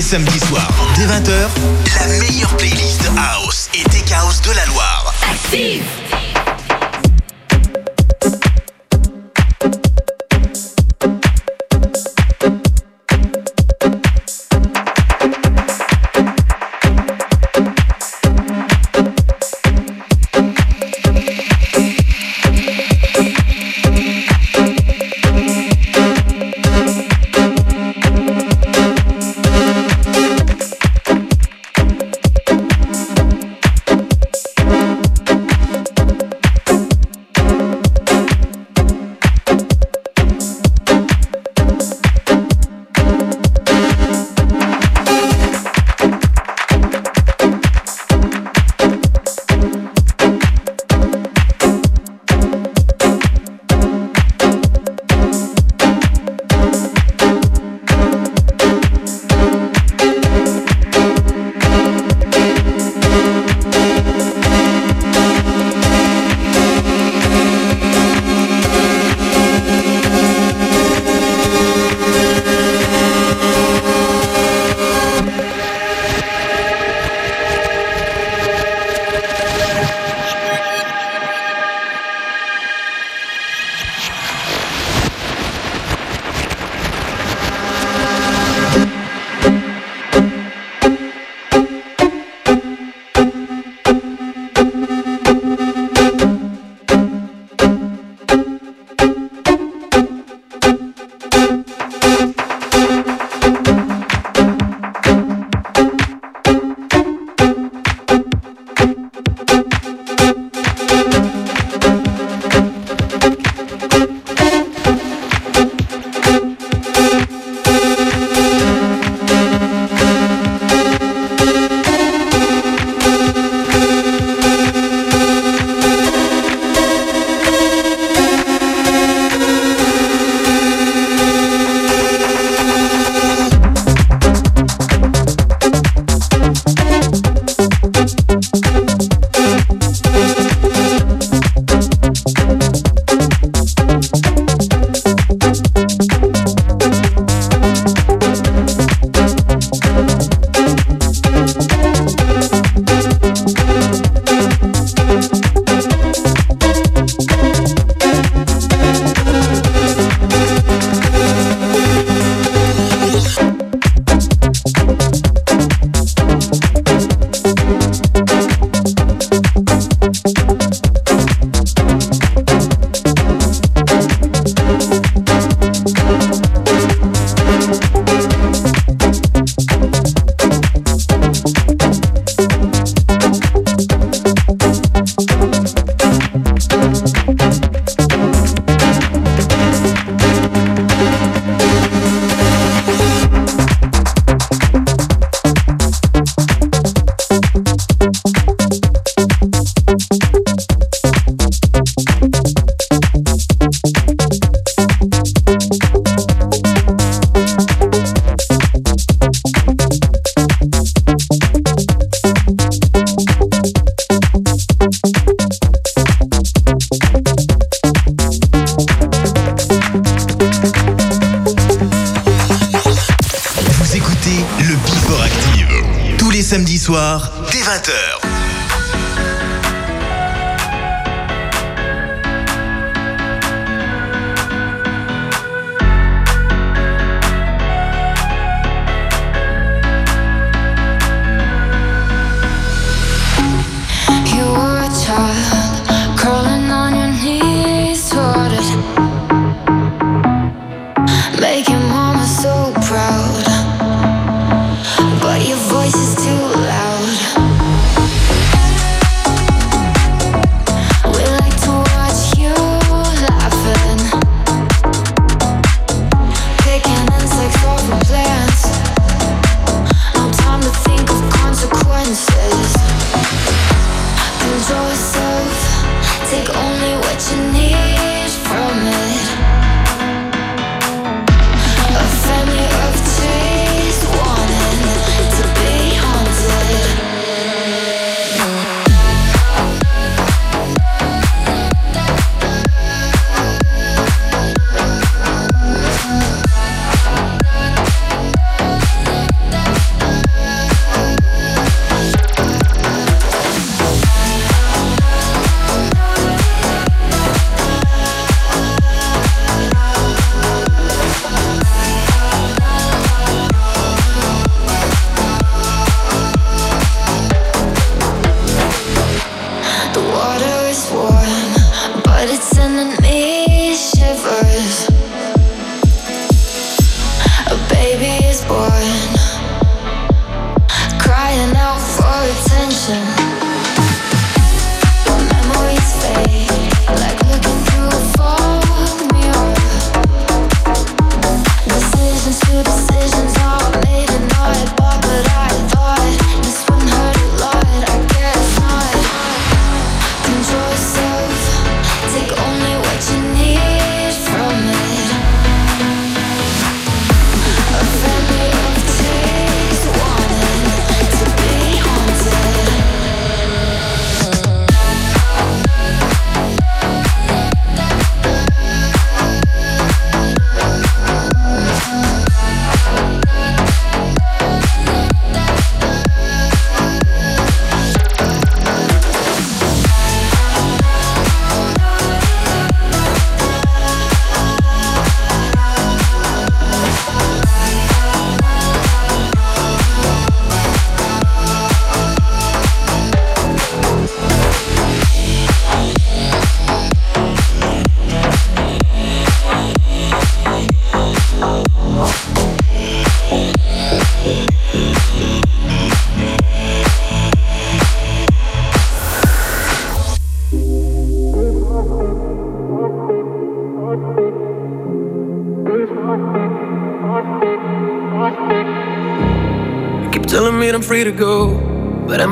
samedis 0.02 0.40
soirs, 0.40 0.68
dès 0.96 1.06
20h, 1.06 1.48
la 2.00 2.06
meilleure 2.18 2.56
playlist 2.56 3.02
House 3.16 3.41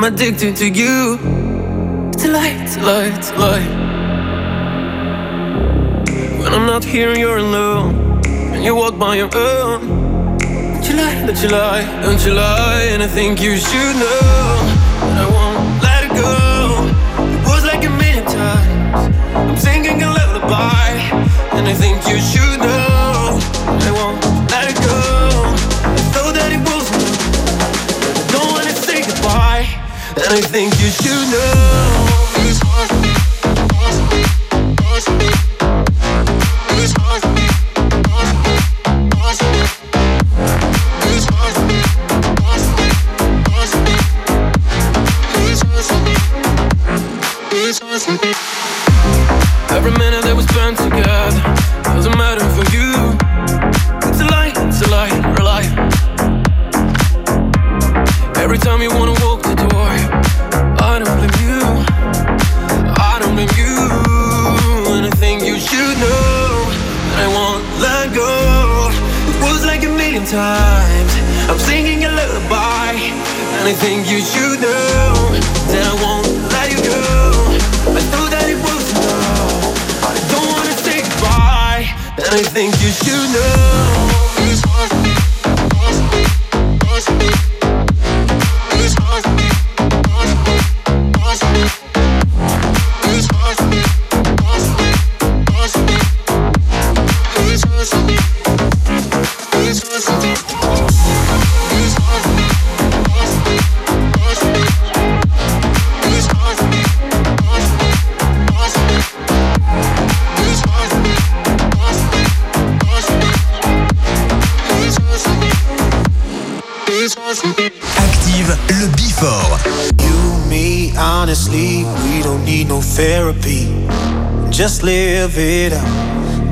I'm 0.02 0.14
addicted 0.14 0.56
to 0.56 0.66
you. 0.66 1.18
It's 2.14 2.24
a 2.24 2.28
lie, 2.28 2.56
it's 2.62 2.76
a 2.78 2.80
lie, 2.80 3.12
it's 3.18 3.30
a 3.32 3.34
lie. 3.34 3.66
When 6.40 6.54
I'm 6.54 6.64
not 6.64 6.82
here, 6.82 7.14
you're 7.14 7.36
alone, 7.36 8.22
and 8.24 8.64
you 8.64 8.74
walk 8.74 8.98
by 8.98 9.16
your 9.16 9.28
own. 9.36 10.38
Don't 10.38 10.88
you 10.88 10.96
lie, 10.96 11.26
don't 11.26 11.42
you 11.42 11.48
lie, 11.50 11.84
don't 12.00 12.24
you 12.24 12.32
lie, 12.32 12.88
and 12.92 13.02
I 13.02 13.08
think 13.08 13.42
you 13.42 13.58
should 13.58 13.96
know 14.00 14.20
that 15.04 15.18
I 15.20 15.28
won't 15.36 15.82
let 15.82 16.04
it 16.06 16.12
go. 16.16 16.88
It 17.36 17.44
was 17.44 17.64
like 17.66 17.84
a 17.84 17.90
million 17.90 18.24
times. 18.24 19.14
I'm 19.36 19.58
singing 19.58 20.02
a 20.02 20.06
lullaby, 20.06 20.96
and 21.52 21.68
I 21.68 21.74
think 21.74 22.08
you 22.08 22.18
should 22.20 22.58
know 22.58 23.38
I 23.86 23.90
won't 23.92 24.09
I 30.32 30.40
think 30.40 30.72
you 30.80 30.90
should 30.90 31.28
know. 31.32 31.89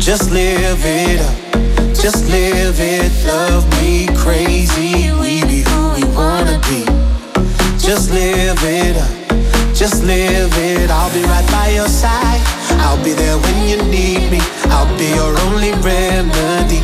Just 0.00 0.30
live 0.32 0.80
it 0.82 1.20
up, 1.20 1.94
just 1.94 2.24
live 2.30 2.80
it. 2.80 3.12
Love 3.26 3.68
me 3.82 4.08
crazy, 4.16 5.12
we 5.20 5.44
be 5.44 5.60
who 5.60 5.92
we 5.94 6.04
wanna 6.16 6.58
be. 6.66 6.84
Just 7.78 8.10
live 8.10 8.58
it 8.64 8.96
up, 8.96 9.74
just 9.74 10.02
live 10.02 10.52
it. 10.56 10.90
I'll 10.90 11.12
be 11.12 11.22
right 11.24 11.46
by 11.52 11.68
your 11.74 11.86
side. 11.86 12.40
I'll 12.80 13.02
be 13.04 13.12
there 13.12 13.36
when 13.36 13.68
you 13.68 13.76
need 13.90 14.30
me. 14.32 14.40
I'll 14.72 14.88
be 14.98 15.10
your 15.14 15.38
only 15.46 15.72
remedy. 15.84 16.80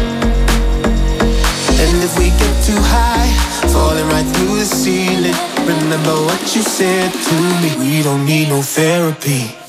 And 1.82 1.96
if 2.04 2.18
we 2.18 2.28
get 2.28 2.54
too 2.64 2.78
high, 2.78 3.32
falling 3.72 4.06
right 4.08 4.26
through 4.36 4.58
the 4.58 4.66
ceiling, 4.66 5.34
remember 5.66 6.14
what 6.26 6.54
you 6.54 6.62
said 6.62 7.10
to 7.10 7.34
me. 7.62 7.70
We 7.78 8.02
don't 8.02 8.26
need 8.26 8.50
no 8.50 8.60
therapy. 8.60 9.65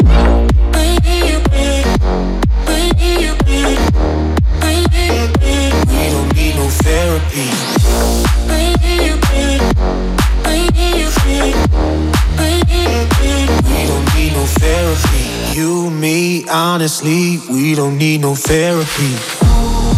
Honestly, 16.77 17.39
we 17.51 17.75
don't 17.75 17.97
need 17.97 18.21
no 18.21 18.33
therapy. 18.33 19.11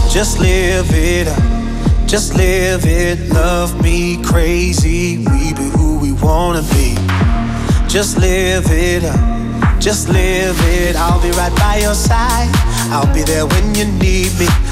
Just 0.10 0.40
live 0.40 0.88
it 0.92 1.28
up. 1.28 2.08
Just 2.08 2.36
live 2.36 2.86
it. 2.86 3.20
Love 3.32 3.80
me 3.84 4.22
crazy. 4.24 5.18
We 5.18 5.54
be 5.54 5.70
who 5.78 6.00
we 6.00 6.14
wanna 6.14 6.64
be. 6.74 6.96
Just 7.88 8.18
live 8.18 8.66
it 8.72 9.04
up. 9.04 9.80
Just 9.80 10.10
live 10.10 10.58
it. 10.80 10.96
I'll 10.96 11.22
be 11.22 11.32
right 11.32 11.56
by 11.58 11.78
your 11.78 11.94
side. 11.94 12.50
I'll 12.92 13.14
be 13.14 13.22
there 13.24 13.46
when 13.46 13.76
you 13.76 13.86
need 13.86 14.32
me. 14.40 14.48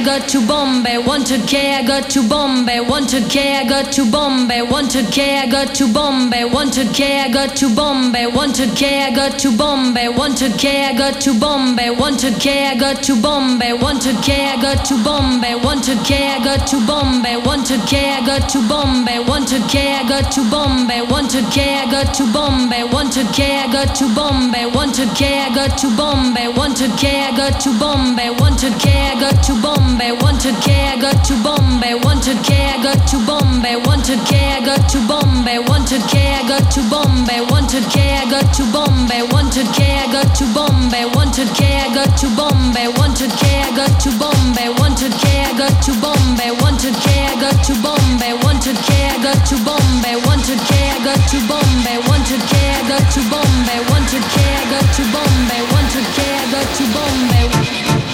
No 0.00 0.06
got 0.06 0.28
to 0.30 0.46
Bombay. 0.46 0.96
One 0.96 1.24
to 1.24 1.38
K, 1.46 1.74
I 1.74 1.82
got 1.82 2.08
to 2.10 2.26
Bombay. 2.26 2.80
One 2.80 3.06
to 3.08 3.20
K, 3.28 3.58
I 3.58 3.68
got 3.68 3.92
to 3.92 4.10
Bombay. 4.10 4.62
One 4.62 4.88
to 4.88 5.02
K, 5.10 5.38
I 5.38 5.46
got 5.46 5.74
to 5.74 5.92
Bombay. 5.92 6.44
One 6.44 6.70
to 6.70 6.84
K, 6.92 7.20
I 7.20 7.28
got 7.30 7.49
to 7.60 7.68
Bombay. 7.76 8.26
One 8.26 8.54
to 8.54 8.66
K, 8.74 9.02
I 9.02 9.14
got 9.14 9.38
to 9.40 9.54
Bombay. 9.54 10.08
One 10.08 10.34
to 10.36 10.46
I 10.46 10.96
got 10.96 11.20
to 11.20 11.38
Bombay. 11.38 11.90
One 11.90 12.16
to 12.16 12.28
I 12.28 12.74
got 12.74 13.02
to 13.04 13.20
Bombay. 13.20 13.74
One 13.74 14.00
to 14.00 14.16
I 14.16 14.56
got 14.62 14.86
to 14.86 14.96
Bombay. 15.04 15.56
One 15.56 15.82
to 15.82 15.92
I 15.92 16.40
got 16.42 16.66
to 16.68 16.80
Bombay. 16.88 17.36
One 17.36 17.60
to 17.68 17.84
I 18.00 18.24
got 18.24 18.48
to 18.48 18.60
Bombay. 18.66 19.20
One 19.20 19.44
to 19.44 19.60
I 19.60 20.08
got 20.08 20.32
to 20.32 20.42
Bombay. 20.48 21.02
One 21.04 21.28
to 21.28 21.38
I 21.44 21.84
got 21.92 22.14
to 22.14 22.24
Bombay. 22.32 22.82
One 22.88 23.10
to 23.10 23.20
I 23.20 23.68
got 23.68 23.94
to 23.98 24.08
Bombay. 24.16 24.64
One 24.64 24.92
to 24.94 25.04
I 25.04 25.52
got 25.52 25.76
to 25.76 25.88
Bombay. 26.00 26.46
One 26.48 26.72
to 26.72 26.86
I 26.88 27.36
got 27.36 27.60
to 27.60 27.68
Bombay. 27.76 28.30
One 28.40 28.56
to 28.64 28.72
I 28.72 29.20
got 29.20 29.44
to 29.44 29.52
Bombay. 29.60 30.12
One 30.16 30.38
to 30.40 30.48
I 30.48 30.96
got 30.96 31.24
to 31.28 31.34
Bombay. 31.44 31.92
One 31.92 32.20
to 32.24 32.32
I 32.32 32.80
got 32.80 33.06
to 33.10 33.18
Bombay. 33.26 33.76
One 33.76 34.00
to 34.08 34.14
I 34.16 34.64
got 34.64 34.88
to 34.88 34.98
Bombay. 35.06 35.58
One 35.58 35.84
to 35.84 35.96
I 35.96 36.48
got 36.48 36.70
to 36.72 36.80
Bombay. 36.88 37.49
One 37.50 37.66
to 37.66 37.80
K, 37.90 38.16
I 38.16 38.30
got 38.30 38.54
to 38.54 38.64
Bombay. 38.72 39.22
One 39.34 39.50
to 39.50 39.62
K, 39.74 39.98
I 39.98 40.06
got 40.10 40.34
to 40.38 40.46
Bombay. 40.54 41.04
One 41.12 41.30
to 41.32 41.44
K, 41.58 41.82
I 41.82 41.94
got 41.94 42.16
to 42.18 42.28
Bombay. 42.38 42.88
One 42.96 43.14
to 43.14 43.26
K, 43.26 43.62
I 43.62 43.70
got 43.76 43.92
to 44.02 44.10
Bombay. 44.18 44.70
One 44.78 44.94
to 44.96 45.08
K, 45.10 45.44
I 45.44 45.52
got 45.58 45.74
to 45.84 45.92
Bombay. 46.00 46.50
One 46.62 46.78
to 46.80 46.90
K, 46.94 47.26
I 47.26 47.34
got 47.42 47.58
to 47.66 47.74
Bombay. 47.82 48.32
One 48.46 48.58
to 48.62 48.72
K, 48.86 49.10
I 49.10 49.18
got 49.22 49.38
to 49.50 49.56
Bombay. 49.66 50.16
One 50.26 50.40
to 50.46 50.54
K, 50.56 50.70
I 50.90 50.98
got 51.04 51.20
to 51.30 51.38
Bombay. 51.50 51.98
One 52.08 52.22
to 52.22 52.36
K, 52.38 52.52
I 52.70 52.82
got 52.88 53.04
to 53.12 53.20
Bombay. 53.28 53.80
One 53.90 54.04
to 54.08 54.18
K, 54.18 54.36
I 54.38 54.70
K, 56.14 56.26
I 56.26 56.50
got 56.50 56.68
to. 56.76 56.84
Bombay, 56.94 58.09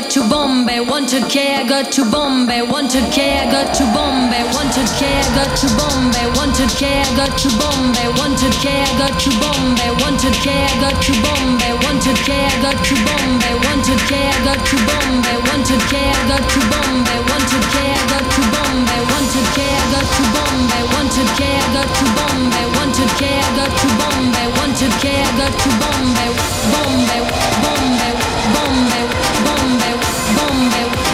got 0.00 0.10
to 0.10 0.28
Bombay, 0.30 0.80
one 0.80 1.06
to 1.06 1.18
I 1.18 1.68
got 1.68 1.92
to 1.92 2.10
Bombay, 2.10 2.62
one 2.62 2.88
to 2.88 2.98
I 2.98 3.50
got 3.50 3.74
to 3.74 3.84
Bombay, 3.92 4.29
to 4.70 4.86
K, 4.94 5.18
I 5.18 5.26
got 5.34 5.50
to 5.58 5.66
Bombay, 5.74 6.30
to 6.30 6.66
K, 6.78 7.02
I 7.02 7.10
got 7.18 7.34
to 7.42 7.48
Bombay, 7.58 8.06
to 8.38 8.48
K, 8.62 8.70
I 8.70 8.86
got 9.02 9.18
to 9.18 9.30
Bombay, 9.42 9.90
to 9.98 10.30
K, 10.38 10.62
I 10.62 10.70
got 10.78 10.94
to 10.94 11.12
Bombay, 11.26 11.74
to 11.74 12.12
K, 12.22 12.46
I 12.46 12.54
got 12.62 12.78
to 12.78 12.94
Bombay, 13.02 13.50
to 13.50 13.94
K, 14.06 14.30
I 14.30 14.38
got 14.46 14.62
to 14.62 14.76
Bombay, 14.86 15.34
to 15.66 15.76
K, 15.90 16.06
I 16.06 16.22
got 16.30 16.46
to 16.46 16.60
Bombay, 16.70 17.18
to 17.18 17.58
K, 17.66 17.82
I 17.90 18.06
got 18.14 18.22
to 18.30 18.40
Bombay, 18.46 19.00
to 19.10 19.42
K, 19.50 19.66
I 19.66 19.82
got 19.90 20.06
to 20.06 20.22
Bombay, 20.38 20.86
to 21.10 21.24
K, 21.34 21.50
I 21.50 21.74
got 21.74 21.90
to 21.90 22.06
Bombay, 22.14 22.70
to 22.94 23.04
K, 23.18 23.22
I 23.26 23.50
got 23.58 23.72
to 23.74 23.88
Bombay, 23.98 24.46
to 24.70 24.86
K, 25.02 25.18
I 25.18 25.34
got 25.34 25.50
to 25.50 25.70
Bombay, 25.82 26.30
Bombay, 26.70 27.20
Bombay, 27.58 27.98
Bombay, 27.98 28.14
Bombay, 28.54 29.04
Bombay, 29.42 29.94
Bombay, 30.38 31.09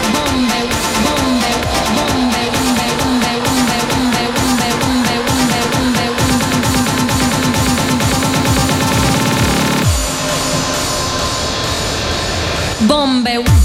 Number. 13.23 13.56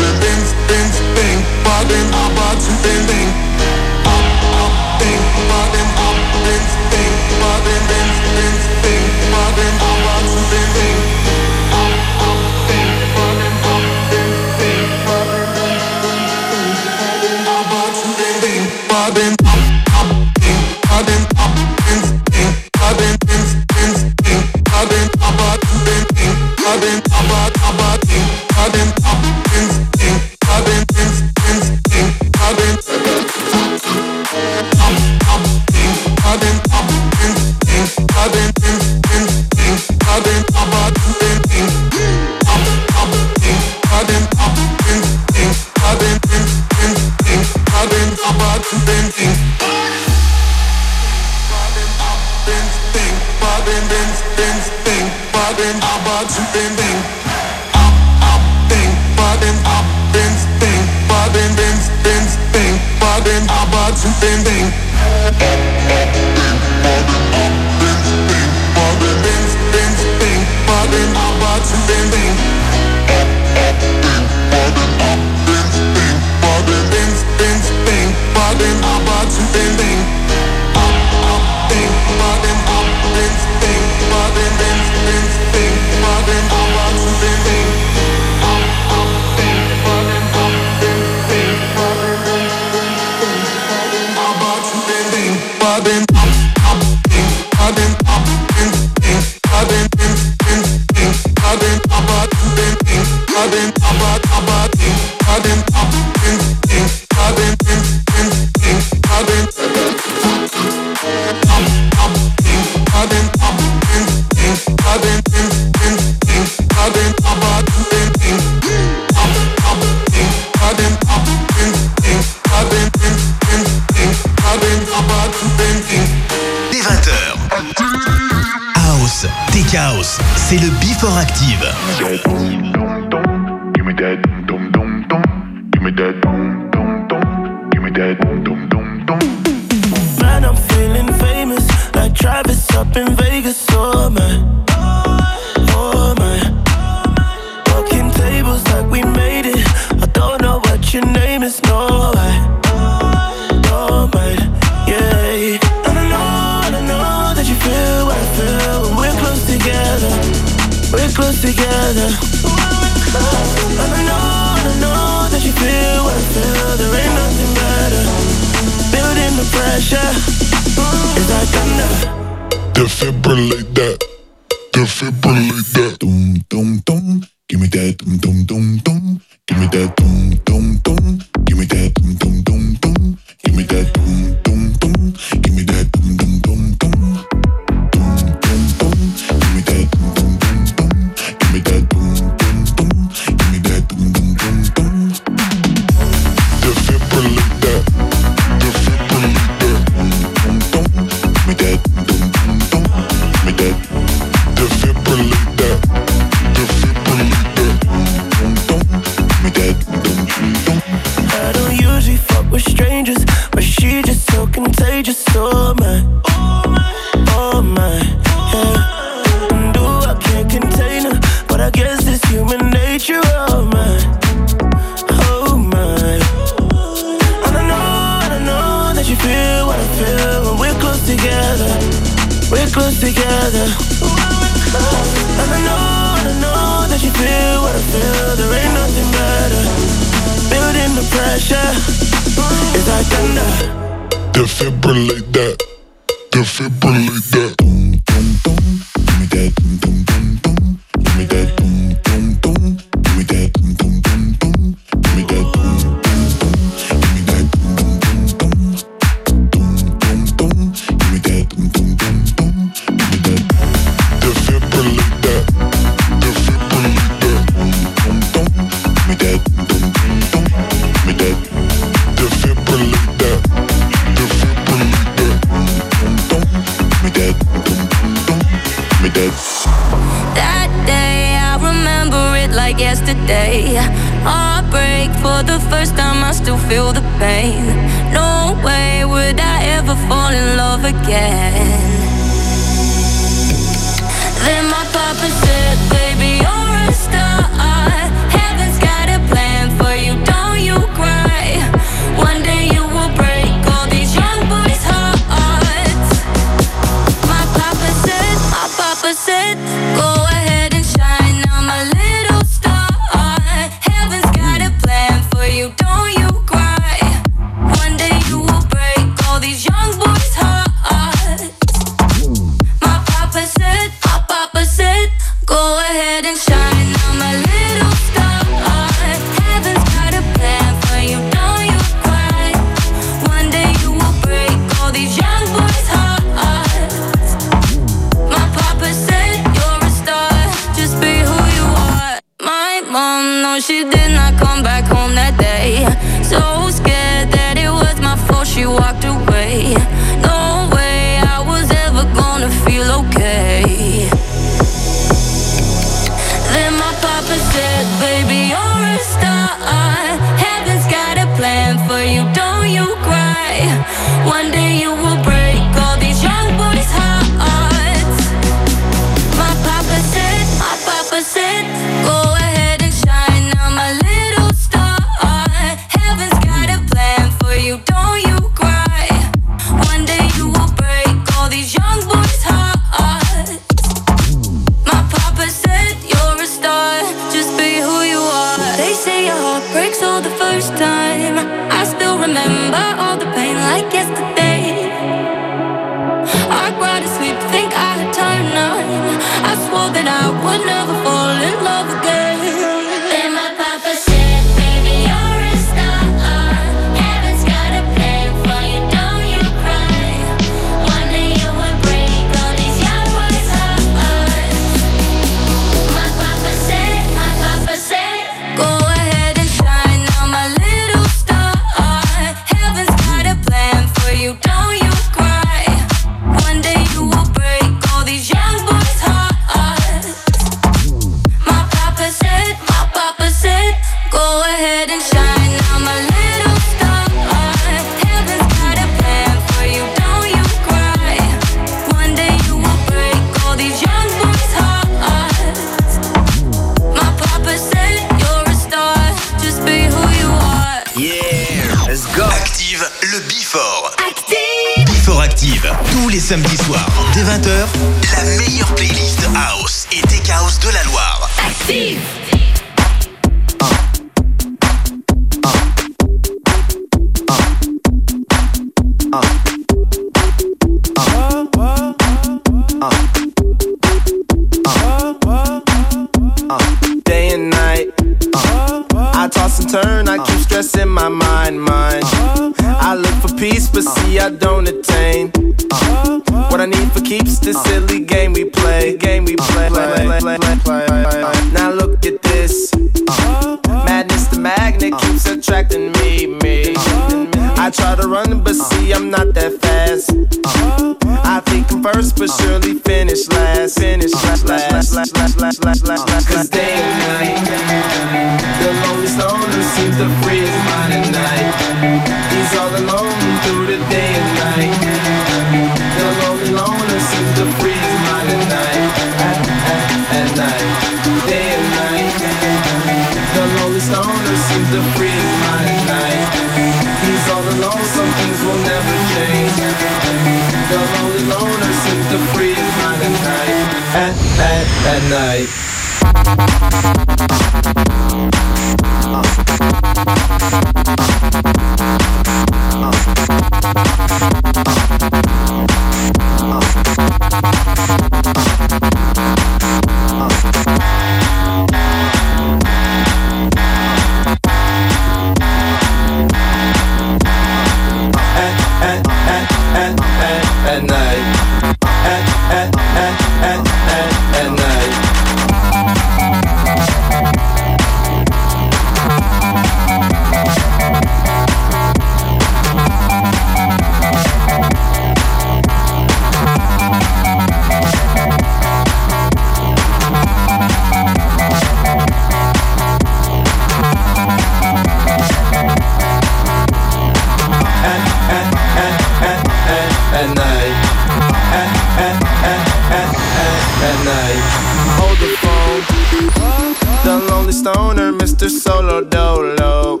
Mr. 597.64 598.50
Solo 598.50 599.02
Dolo. 599.02 600.00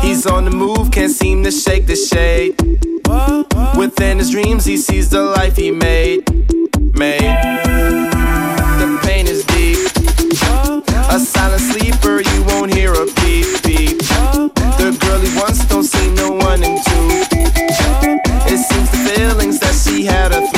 He's 0.00 0.26
on 0.26 0.44
the 0.44 0.50
move, 0.50 0.90
can't 0.90 1.12
seem 1.12 1.44
to 1.44 1.50
shake 1.50 1.86
the 1.86 1.96
shade. 1.96 2.56
Within 3.76 4.18
his 4.18 4.30
dreams, 4.30 4.64
he 4.64 4.76
sees 4.76 5.10
the 5.10 5.22
life 5.22 5.56
he 5.56 5.70
made. 5.70 6.28
Made. 6.96 7.20
The 8.80 9.00
pain 9.02 9.26
is 9.26 9.44
deep. 9.44 9.78
A 11.10 11.18
silent 11.18 11.62
sleeper, 11.62 12.22
you 12.22 12.42
won't 12.44 12.72
hear 12.72 12.92
a 12.92 13.06
beep 13.20 13.62
beep. 13.62 13.98
The 14.78 14.96
girl 15.00 15.20
he 15.20 15.36
wants 15.36 15.64
don't 15.66 15.84
see 15.84 16.10
no 16.14 16.32
one 16.32 16.62
in 16.62 16.76
two. 16.76 17.08
It 18.50 18.58
seems 18.58 18.90
the 18.90 19.12
feelings 19.14 19.58
that 19.60 19.74
she 19.74 20.04
had 20.04 20.32
her 20.32 20.57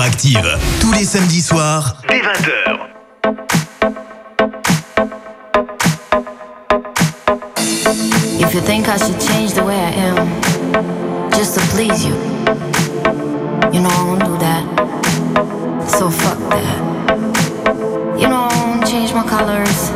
Active. 0.00 0.58
Tous 0.80 0.92
les 0.92 1.04
samedis 1.04 1.42
soirs, 1.42 1.96
dès 2.08 2.20
20h. 2.20 2.78
If 8.40 8.54
you 8.54 8.60
think 8.60 8.88
I 8.88 8.96
should 8.96 9.20
change 9.20 9.54
the 9.54 9.64
way 9.64 9.74
I 9.76 9.92
am, 10.08 10.28
just 11.32 11.54
to 11.54 11.60
please 11.74 12.04
you, 12.04 12.14
you 13.72 13.80
know 13.80 13.90
I 13.90 14.04
won't 14.06 14.24
do 14.24 14.38
that. 14.38 14.64
So 15.88 16.10
fuck 16.10 16.38
that. 16.50 16.78
You 18.20 18.28
know 18.28 18.48
I 18.50 18.64
won't 18.66 18.86
change 18.86 19.12
my 19.12 19.24
colors, 19.24 19.90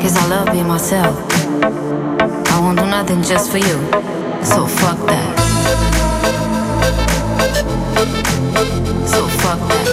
cause 0.00 0.16
I 0.16 0.26
love 0.28 0.52
being 0.52 0.68
myself. 0.68 1.16
I 2.52 2.60
won't 2.60 2.78
do 2.78 2.86
nothing 2.86 3.22
just 3.22 3.50
for 3.50 3.58
you, 3.58 3.78
so 4.44 4.66
fuck 4.66 4.98
that. 5.06 6.61
So 7.42 9.26
fuck 9.26 9.58
that. 9.68 9.86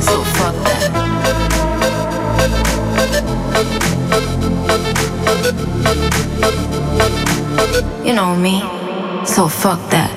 So 0.00 0.16
fuck 0.36 0.54
that. 0.64 0.92
You 8.06 8.14
know 8.14 8.34
me. 8.34 8.62
So 9.26 9.46
fuck 9.46 9.80
that. 9.90 10.16